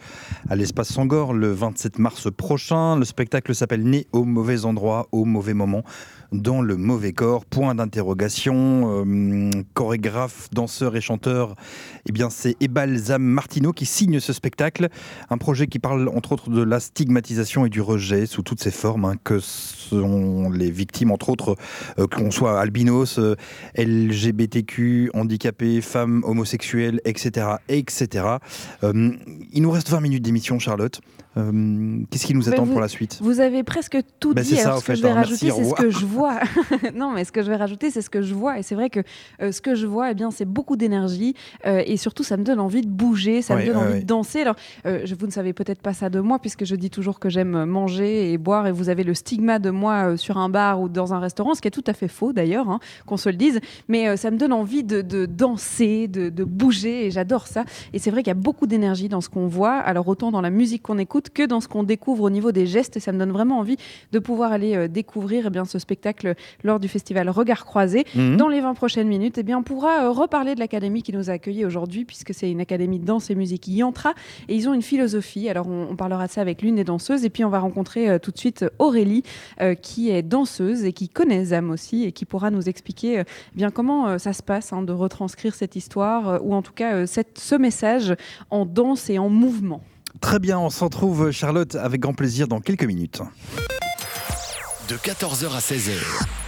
[0.48, 2.96] à l'espace Sangor le 27 mars prochain.
[2.96, 5.82] Le spectacle s'appelle Né au mauvais endroit, au mauvais moment,
[6.32, 7.44] dans le mauvais corps.
[7.44, 9.04] Point d'interrogation.
[9.04, 11.54] Euh, chorégraphe, danseur et chanteur,
[12.06, 14.88] eh bien c'est Ebal Zam Martino qui signe ce spectacle.
[15.30, 18.70] Un projet qui parle entre autres de la stigmatisation et du rejet sous toutes ses
[18.70, 21.56] formes, hein, que sont les victimes, entre autres,
[21.98, 23.36] euh, qu'on soit albinos, euh,
[23.76, 27.46] LGBTQ, handicapés, femmes homosexuelles, etc.
[27.68, 28.26] etc.
[28.82, 31.00] Il nous reste 20 minutes d'émission, Charlotte.
[31.38, 33.18] Euh, Qu'est-ce qui nous attend vous- pour la suite?
[33.22, 34.50] Vous avez presque tout Ben, dit.
[34.50, 35.14] c'est ça, ce que fait, je vais hein.
[35.14, 36.38] rajouter, c'est ce que je vois.
[36.94, 38.58] non, mais ce que je vais rajouter, c'est ce que je vois.
[38.58, 39.00] Et c'est vrai que
[39.40, 41.34] euh, ce que je vois, eh bien, c'est beaucoup d'énergie.
[41.66, 44.06] euh, et surtout, ça me donne envie de bouger, ça Ouais, me donne envie de
[44.06, 44.42] danser.
[44.42, 47.28] Alors, je, vous ne savez peut-être pas ça de moi, puisque je dis toujours que
[47.30, 48.66] j'aime manger et boire.
[48.66, 51.60] Et vous avez le stigma de moi sur un bar ou dans un restaurant, ce
[51.62, 53.60] qui est tout à fait faux d'ailleurs, hein, qu'on se le dise.
[53.88, 57.06] Mais euh, ça me donne envie de, de danser, de, de bouger.
[57.06, 57.64] Et j'adore ça.
[57.94, 59.72] Et c'est vrai qu'il y a beaucoup d'énergie dans ce qu'on voit.
[59.76, 62.66] Alors, autant dans la musique qu'on écoute que dans ce qu'on découvre au niveau des
[62.66, 62.96] gestes.
[62.96, 63.76] Et ça me donne vraiment envie
[64.12, 68.04] de pouvoir aller euh, découvrir eh bien, ce spectacle lors du festival Regard Croisé.
[68.14, 68.36] Mhm.
[68.36, 71.30] Dans les 20 prochaines minutes, eh bien, on pourra euh, reparler de l'académie qui nous
[71.30, 74.14] a accueillis aujourd'hui, puisque c'est une académie de danse et musique Yantra.
[74.48, 75.48] Et ils ont une philosophie.
[75.48, 77.24] Alors, on, on parlera de ça avec l'une des danseuses.
[77.24, 79.22] Et puis, on va rencontrer euh, tout de suite Aurélie,
[79.80, 83.70] qui est danseuse et qui connaît Zam aussi, et qui pourra nous expliquer euh, bien
[83.70, 87.54] comment ça se passe hein, de retranscrire cette histoire, ou en tout cas cette, ce
[87.54, 88.14] message
[88.50, 89.82] en danse et en mouvement.
[90.22, 93.20] Très bien, on se retrouve, Charlotte, avec grand plaisir dans quelques minutes.
[94.92, 95.92] De 14h à 16h,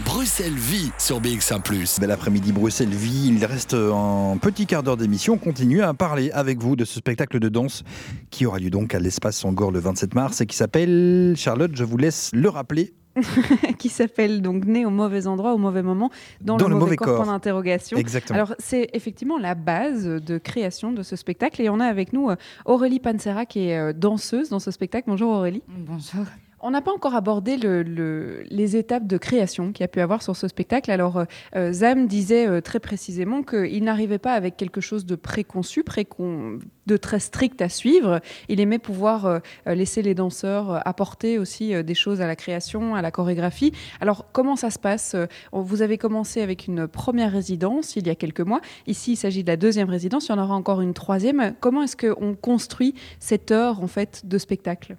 [0.04, 1.62] Bruxelles vit sur BX1⁇
[1.98, 5.32] Bel après-midi Bruxelles-Vie, il reste un petit quart d'heure d'émission.
[5.32, 7.84] On continue à parler avec vous de ce spectacle de danse
[8.28, 11.84] qui aura lieu donc à l'espace Sangor le 27 mars et qui s'appelle, Charlotte, je
[11.84, 12.92] vous laisse le rappeler,
[13.78, 16.10] qui s'appelle donc Né au mauvais endroit, au mauvais moment,
[16.42, 17.96] dans, le, mauvais, corps, point d'interrogation.
[17.96, 18.36] Exactement.
[18.36, 21.62] Alors, c'est effectivement la base de création de ce spectacle.
[21.62, 22.36] Et on a avec nous euh,
[22.66, 25.06] Aurélie Pansera, qui est euh, danseuse dans ce spectacle.
[25.08, 25.62] Bonjour Aurélie.
[25.66, 26.26] Bonjour.
[26.66, 30.00] On n'a pas encore abordé le- le- les étapes de création qu'il y a pu
[30.00, 30.90] avoir sur ce spectacle.
[30.90, 31.24] Alors, euh,
[31.56, 36.58] euh, Zam disait euh, très précisément qu'il n'arrivait pas avec quelque chose de préconçu, précon-
[36.86, 38.20] de très strict à suivre.
[38.48, 43.10] Il aimait pouvoir laisser les danseurs apporter aussi des choses à la création, à la
[43.10, 43.72] chorégraphie.
[44.00, 45.16] Alors, comment ça se passe
[45.52, 48.60] Vous avez commencé avec une première résidence il y a quelques mois.
[48.86, 50.28] Ici, il s'agit de la deuxième résidence.
[50.28, 51.54] Il y en aura encore une troisième.
[51.60, 54.96] Comment est-ce qu'on construit cette heure en fait de spectacle?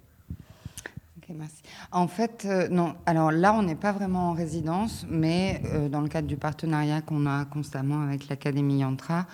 [1.34, 1.62] Merci.
[1.90, 2.94] En fait, euh, non.
[3.04, 7.00] Alors là, on n'est pas vraiment en résidence, mais euh, dans le cadre du partenariat
[7.00, 9.26] qu'on a constamment avec l'Académie Yantra,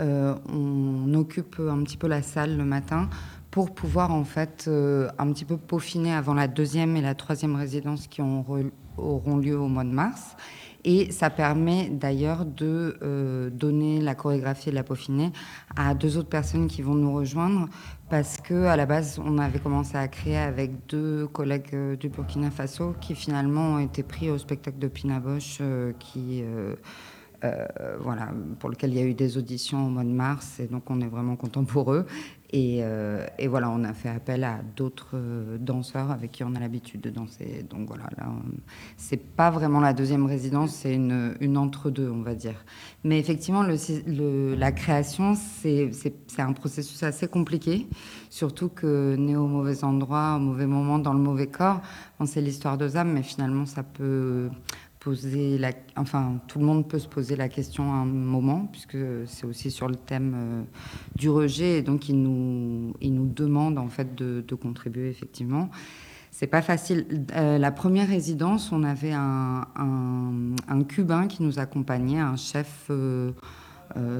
[0.00, 3.08] euh, on occupe un petit peu la salle le matin
[3.50, 8.06] pour pouvoir en fait un petit peu peaufiner avant la deuxième et la troisième résidence
[8.06, 10.36] qui auront lieu au mois de mars.
[10.88, 15.32] Et ça permet d'ailleurs de euh, donner la chorégraphie et la peaufiner
[15.74, 17.68] à deux autres personnes qui vont nous rejoindre
[18.08, 22.08] parce que à la base, on avait commencé à créer avec deux collègues euh, du
[22.08, 26.44] Burkina Faso qui finalement ont été pris au spectacle de Pina Bosch euh, qui
[28.00, 30.90] voilà, pour lequel il y a eu des auditions au mois de mars, et donc
[30.90, 32.04] on est vraiment content pour eux.
[32.50, 36.54] Et, euh, et, voilà, on a fait appel à d'autres euh, danseurs avec qui on
[36.54, 37.64] a l'habitude de danser.
[37.68, 38.28] Donc voilà, là,
[38.96, 42.64] c'est pas vraiment la deuxième résidence, c'est une, entre-deux, on va dire.
[43.02, 45.90] Mais effectivement, la création, c'est
[46.38, 47.88] un processus assez compliqué,
[48.30, 51.80] surtout que né au mauvais endroit, au mauvais moment, dans le mauvais corps.
[52.20, 54.48] On sait l'histoire de Zam, mais finalement, ça peut
[55.96, 58.96] enfin, tout le monde peut se poser la question à un moment, puisque
[59.26, 60.62] c'est aussi sur le thème euh,
[61.14, 65.68] du rejet, et donc il nous, il nous demande en fait de, contribuer effectivement.
[66.30, 67.24] C'est pas facile.
[67.34, 73.32] Euh, la première résidence, on avait un, un, cubain qui nous accompagnait, un chef euh,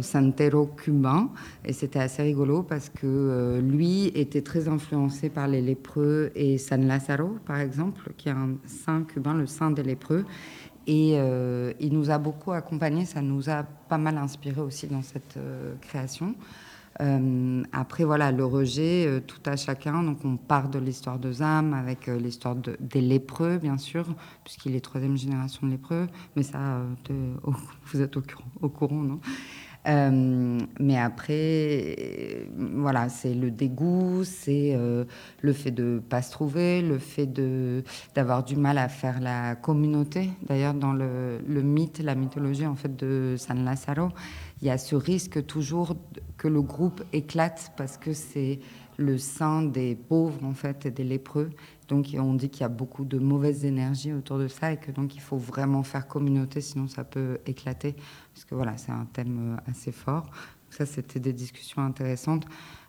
[0.00, 1.30] santero cubain,
[1.64, 6.86] et c'était assez rigolo parce que lui était très influencé par les lépreux et San
[6.86, 10.24] Lazaro, par exemple, qui est un saint cubain, le saint des lépreux.
[10.86, 15.02] Et euh, il nous a beaucoup accompagnés, ça nous a pas mal inspiré aussi dans
[15.02, 16.34] cette euh, création.
[17.00, 20.02] Euh, après, voilà, le rejet, tout à chacun.
[20.02, 24.06] Donc, on part de l'histoire de Zam avec l'histoire de, des lépreux, bien sûr,
[24.44, 26.06] puisqu'il est troisième génération de lépreux.
[26.36, 26.80] Mais ça,
[27.86, 28.22] vous êtes au,
[28.62, 29.20] au courant, non?
[29.88, 35.04] Euh, mais après, voilà, c'est le dégoût, c'est euh,
[35.42, 37.28] le fait de pas se trouver, le fait
[38.14, 40.30] d'avoir du mal à faire la communauté.
[40.42, 44.08] D'ailleurs, dans le, le, mythe, la mythologie en fait de San Lazaro,
[44.60, 45.96] il y a ce risque toujours
[46.36, 48.58] que le groupe éclate parce que c'est
[48.96, 51.50] le sein des pauvres en fait et des lépreux.
[51.88, 54.90] Donc on dit qu'il y a beaucoup de mauvaises énergies autour de ça et que
[54.90, 57.94] donc il faut vraiment faire communauté, sinon ça peut éclater.
[58.36, 60.30] Parce que voilà, c'est un thème euh, assez fort.
[60.68, 62.44] Ça, c'était des discussions intéressantes.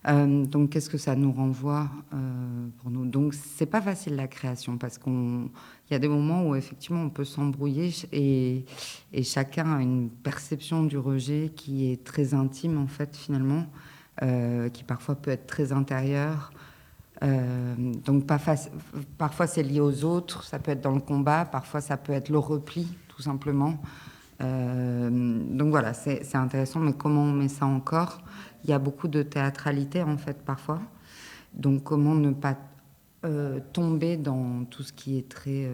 [0.08, 3.06] Euh, donc, qu'est-ce que ça nous renvoie euh, pour nous?
[3.06, 5.48] Donc, c'est pas facile la création parce qu'il
[5.92, 8.66] y a des moments où effectivement on peut s'embrouiller et,
[9.14, 13.66] et, chacun a une perception du rejet qui est très intime en fait finalement.
[14.74, 16.52] Qui parfois peut être très intérieur.
[17.24, 18.40] Euh, donc pas
[19.18, 22.30] parfois c'est lié aux autres, ça peut être dans le combat, parfois ça peut être
[22.30, 23.76] le repli tout simplement.
[24.42, 28.22] Euh, donc voilà, c'est intéressant, mais comment on met ça encore?
[28.64, 30.80] Il y a beaucoup de théâtralité en fait parfois.
[31.54, 32.58] Donc comment ne pas
[33.74, 35.70] tomber dans tout ce qui est très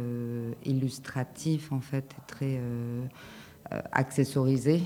[0.64, 2.60] illustratif en fait, très
[3.92, 4.82] accessorisé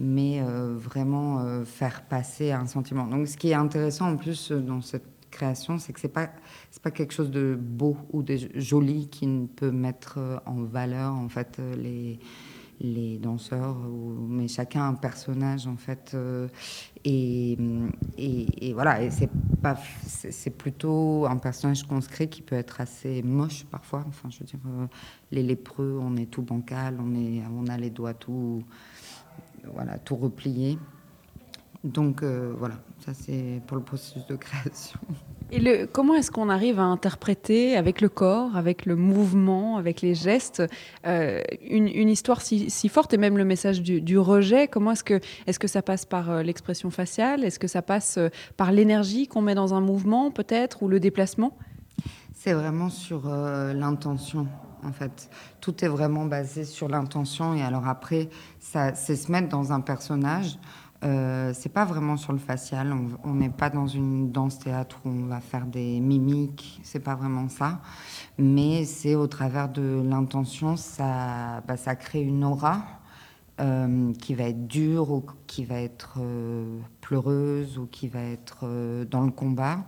[0.00, 3.06] mais euh, vraiment euh, faire passer un sentiment.
[3.06, 5.04] Donc, ce qui est intéressant en plus euh, dans cette
[5.78, 6.30] c'est que c'est pas
[6.82, 9.26] pas quelque chose de beau ou de joli qui
[9.56, 12.18] peut mettre en valeur en fait les
[12.82, 13.76] les danseurs,
[14.26, 16.16] mais chacun un personnage en fait.
[17.04, 17.58] et,
[18.16, 24.02] et, voilà, c'est plutôt un personnage conscrit qui peut être assez moche parfois.
[24.08, 24.60] Enfin, je veux dire,
[25.30, 28.64] les lépreux, on est tout bancal, on est, on a les doigts tout
[29.74, 30.78] voilà, tout replié.
[31.84, 35.00] Donc euh, voilà, ça c'est pour le processus de création.
[35.50, 40.02] Et le, comment est-ce qu'on arrive à interpréter avec le corps, avec le mouvement, avec
[40.02, 40.62] les gestes,
[41.06, 44.68] euh, une, histoire si, forte et même le message du, rejet?
[44.68, 47.44] Comment est-ce que, est que ça passe par euh, l'expression faciale?
[47.44, 48.18] Est-ce que ça passe
[48.58, 51.56] par l'énergie qu'on met dans un mouvement peut-être ou le déplacement?
[52.34, 54.46] C'est vraiment sur l'intention
[54.84, 55.30] en fait.
[55.60, 58.28] Tout est vraiment basé sur l'intention et alors après,
[58.58, 60.58] c'est se mettre dans un personnage.
[61.02, 62.94] Euh, c'est pas vraiment sur le facial.
[63.24, 66.80] On n'est pas dans une danse théâtre où on va faire des mimiques.
[66.82, 67.80] C'est pas vraiment ça.
[68.38, 72.82] Mais c'est au travers de l'intention, ça, bah, ça crée une aura
[73.60, 78.66] euh, qui va être dure ou qui va être euh, pleureuse ou qui va être
[79.10, 79.84] dans le combat.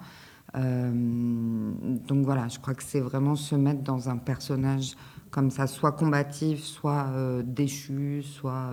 [0.55, 4.97] Donc voilà, je crois que c'est vraiment se mettre dans un personnage
[5.31, 7.07] comme ça, soit combatif, soit
[7.43, 8.71] déchu, soit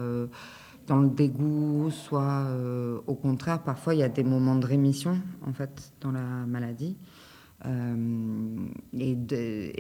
[0.90, 2.48] dans le dégoût, soit
[3.08, 5.18] au contraire, parfois il y a des moments de rémission
[5.48, 6.98] en fait dans la maladie.
[7.66, 9.18] et,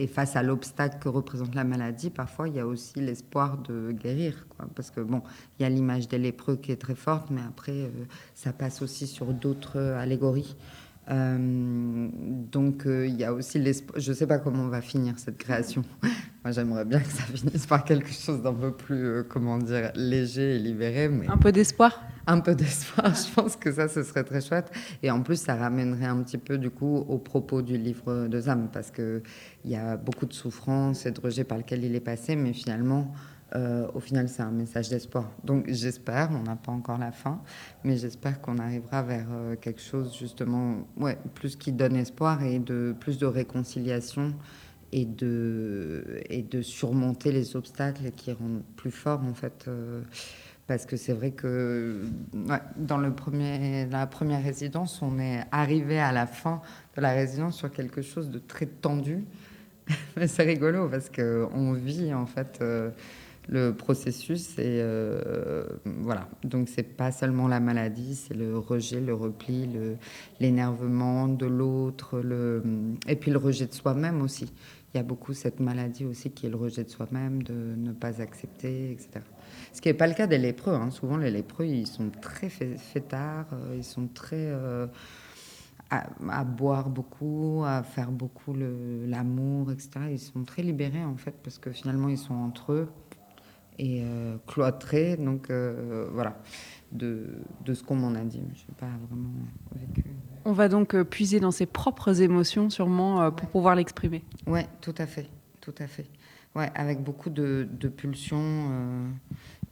[0.03, 3.91] et, face à l'obstacle que représente la maladie, parfois il y a aussi l'espoir de
[3.91, 4.45] guérir,
[4.75, 5.21] parce que bon,
[5.57, 7.89] il y a l'image des lépreux qui est très forte, mais après
[8.35, 10.55] ça passe aussi sur d'autres allégories.
[11.09, 12.07] Euh,
[12.51, 13.99] donc euh, il y a aussi l'espoir.
[13.99, 15.83] Je ne sais pas comment on va finir cette création.
[16.43, 19.91] Moi, j'aimerais bien que ça finisse par quelque chose d'un peu plus, euh, comment dire,
[19.95, 21.09] léger et libéré.
[21.09, 21.27] Mais...
[21.27, 23.13] Un peu d'espoir Un peu d'espoir.
[23.27, 24.71] Je pense que ça, ce serait très chouette.
[25.03, 28.39] Et en plus, ça ramènerait un petit peu, du coup, au propos du livre de
[28.39, 29.21] Zam, parce qu'il
[29.65, 33.13] y a beaucoup de souffrance et de rejet par lequel il est passé, mais finalement,
[33.55, 35.31] euh, au final, c'est un message d'espoir.
[35.43, 37.41] Donc j'espère, on n'a pas encore la fin,
[37.83, 40.87] mais j'espère qu'on arrivera vers euh, quelque chose justement,
[41.33, 44.33] plus qui donne espoir et de plus de réconciliation
[44.91, 49.65] et de et de surmonter les obstacles qui rendent plus fort en fait.
[49.67, 50.01] Euh,
[50.67, 52.03] parce que c'est vrai que
[52.77, 56.61] dans le premier, la première résidence, on est arrivé à la fin
[56.95, 59.25] de la résidence sur quelque chose de très tendu.
[60.15, 62.63] Mais c'est rigolo parce qu'on vit en fait
[63.49, 64.57] le processus.
[64.59, 66.27] Et euh, voilà.
[66.43, 69.67] Donc, c'est pas seulement la maladie, c'est le rejet, le repli,
[70.39, 72.63] l'énervement de l'autre, le,
[73.07, 74.51] et puis le rejet de soi-même aussi.
[74.93, 77.91] Il y a beaucoup cette maladie aussi qui est le rejet de soi-même, de ne
[77.91, 79.21] pas accepter, etc.
[79.73, 80.73] Ce qui n'est pas le cas des lépreux.
[80.73, 80.89] Hein.
[80.91, 84.37] Souvent, les lépreux, ils sont très fêtards, euh, ils sont très.
[84.37, 84.87] Euh,
[85.91, 89.89] à, à, boire beaucoup, à faire beaucoup l'amour, etc.
[90.11, 92.89] Ils sont très libérés en fait parce que finalement ils sont entre eux
[93.79, 95.17] et euh, cloîtré.
[95.17, 96.37] Donc euh, voilà,
[96.91, 97.27] de,
[97.65, 98.43] de ce qu'on m'en a dit.
[98.53, 99.29] Je pas vraiment
[99.75, 100.03] vécu.
[100.45, 104.23] On va donc euh, puiser dans ses propres émotions, sûrement, pour pouvoir l'exprimer.
[104.45, 105.27] Ouais, tout à fait,
[105.61, 106.05] tout à fait.
[106.55, 109.11] Ouais, avec beaucoup de, de pulsions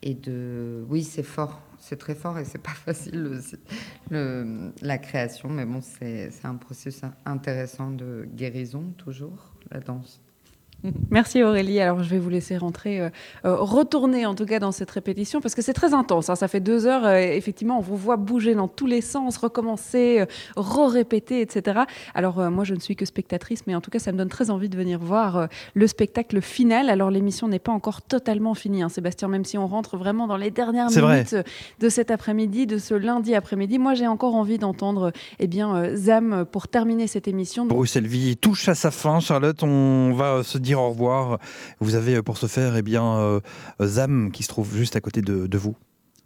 [0.02, 0.86] et de.
[0.90, 3.42] Oui, c'est fort, c'est très fort et c'est pas facile
[4.10, 10.22] le, la création, mais bon, c'est un processus intéressant de guérison toujours, la danse.
[11.12, 11.80] Merci Aurélie.
[11.80, 13.10] Alors je vais vous laisser rentrer, euh,
[13.46, 16.30] euh, retourner en tout cas dans cette répétition parce que c'est très intense.
[16.30, 16.36] Hein.
[16.36, 20.26] Ça fait deux heures, euh, effectivement, on vous voit bouger dans tous les sens, recommencer,
[20.56, 21.82] re-répéter, etc.
[22.14, 24.50] Alors moi je ne suis que spectatrice, mais en tout cas ça me donne très
[24.50, 26.90] envie de venir voir le spectacle final.
[26.90, 30.38] Alors l'émission n'est pas encore totalement finie, hein, Sébastien, même si on rentre vraiment dans
[30.38, 31.36] les dernières minutes
[31.80, 33.80] de cet après-midi, de ce lundi après-midi.
[33.80, 37.66] Moi j'ai encore envie d'entendre eh bien Zam pour terminer cette émission.
[37.66, 39.62] Bruxelles Vie touche à sa fin, Charlotte.
[39.64, 41.40] On va se dire au revoir.
[41.80, 43.40] Vous avez euh, pour ce faire eh bien, euh,
[43.82, 45.76] Zam qui se trouve juste à côté de vous.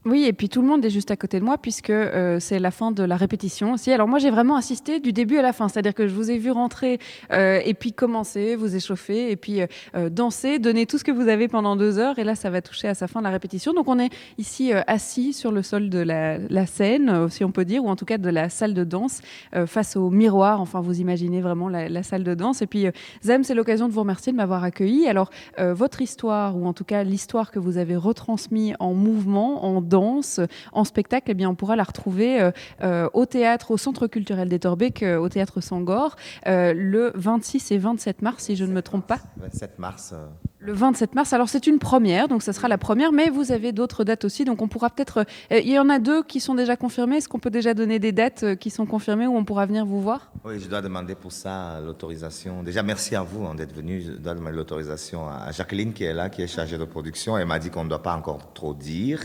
[0.03, 2.57] Oui, et puis tout le monde est juste à côté de moi puisque euh, c'est
[2.57, 3.91] la fin de la répétition aussi.
[3.91, 6.39] Alors moi, j'ai vraiment assisté du début à la fin, c'est-à-dire que je vous ai
[6.39, 6.97] vu rentrer
[7.31, 11.27] euh, et puis commencer, vous échauffer et puis euh, danser, donner tout ce que vous
[11.27, 12.17] avez pendant deux heures.
[12.17, 13.73] Et là, ça va toucher à sa fin de la répétition.
[13.73, 17.85] Donc on est ici assis sur le sol de la, scène, si on peut dire,
[17.85, 19.21] ou en tout cas de la salle de danse,
[19.67, 20.61] face au miroir.
[20.61, 22.63] Enfin, vous imaginez vraiment la, salle de danse.
[22.63, 22.87] Et puis
[23.23, 25.07] Zem, c'est l'occasion de vous remercier de m'avoir accueilli.
[25.07, 25.29] Alors
[25.59, 30.39] votre histoire, ou en tout cas l'histoire que vous avez retransmise en mouvement, en danse,
[30.71, 34.49] en spectacle, eh bien, on pourra la retrouver euh, euh, au théâtre, au Centre culturel
[34.49, 36.15] des Torbeck, au théâtre Sangor,
[36.47, 39.19] euh, le 26 et 27 mars, si je ne me trompe pas.
[39.37, 40.13] 27 mars.
[40.59, 41.33] Le 27 mars.
[41.33, 44.45] Alors c'est une première, donc ça sera la première, mais vous avez d'autres dates aussi,
[44.45, 45.25] donc on pourra peut-être.
[45.49, 47.17] il y en a deux qui sont déjà confirmées.
[47.17, 50.01] Est-ce qu'on peut déjà donner des dates qui sont confirmées où on pourra venir vous
[50.01, 50.31] voir?
[50.45, 52.61] Oui, je dois demander pour ça l'autorisation.
[52.61, 54.01] Déjà, merci à vous hein, d'être venu.
[54.01, 57.37] Je dois demander l'autorisation à Jacqueline qui est là, qui est chargée de production.
[57.37, 59.21] Elle m'a dit qu'on ne doit pas encore trop dire.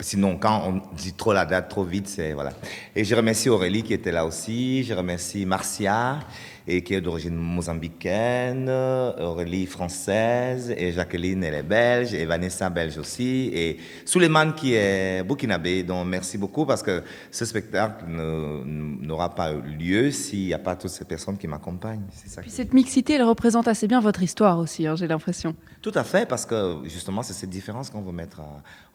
[0.00, 2.52] Sinon, quand on dit trop la date trop vite, c'est voilà.
[2.94, 4.84] Et je remercie Aurélie qui était là aussi.
[4.84, 6.18] Je remercie Marcia
[6.66, 12.98] et qui est d'origine mozambicaine, Aurélie française, et Jacqueline, elle est belge, et Vanessa belge
[12.98, 15.82] aussi, et Suleiman qui est burkinabé.
[15.84, 20.90] Donc merci beaucoup parce que ce spectacle n'aura pas lieu s'il n'y a pas toutes
[20.90, 22.06] ces personnes qui m'accompagnent.
[22.26, 25.54] Ça cette mixité, elle représente assez bien votre histoire aussi, hein, j'ai l'impression.
[25.82, 28.40] Tout à fait, parce que justement, c'est cette différence qu'on veut mettre,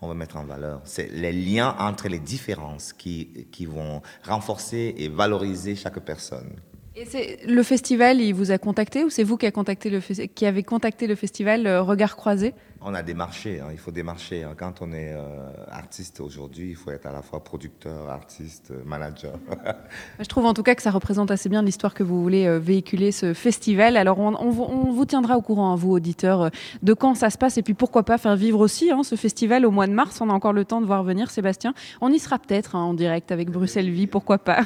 [0.02, 0.82] on veut mettre en valeur.
[0.84, 6.52] C'est les liens entre les différences qui, qui vont renforcer et valoriser chaque personne.
[6.94, 10.46] Et le festival, il vous a contacté ou c'est vous qui, a contacté le qui
[10.46, 12.54] avez contacté le festival euh, Regard Croisé?
[12.82, 14.44] On a démarché, hein, il faut démarcher.
[14.44, 14.56] Hein.
[14.58, 19.40] Quand on est euh, artiste aujourd'hui, il faut être à la fois producteur, artiste, manager.
[20.20, 22.60] Je trouve en tout cas que ça représente assez bien l'histoire que vous voulez euh,
[22.60, 23.96] véhiculer, ce festival.
[23.96, 26.52] Alors on, vous tiendra au courant, hein, vous auditeurs,
[26.82, 29.72] de quand ça se passe et puis pourquoi pas faire vivre aussi ce festival au
[29.72, 30.20] mois de mars.
[30.20, 31.74] On a encore le temps de voir venir Sébastien.
[32.02, 34.66] On y sera peut-être en direct avec Bruxelles Vie, pourquoi pas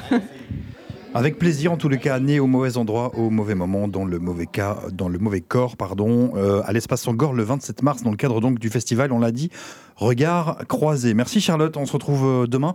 [1.16, 4.18] Avec plaisir, en tous les cas, né au mauvais endroit, au mauvais moment, dans le
[4.18, 8.10] mauvais cas, dans le mauvais corps, pardon, euh, à l'espace Sangor le 27 mars, dans
[8.10, 9.50] le cadre donc du festival, on l'a dit,
[9.96, 11.14] Regard croisé.
[11.14, 12.74] Merci Charlotte, on se retrouve euh, demain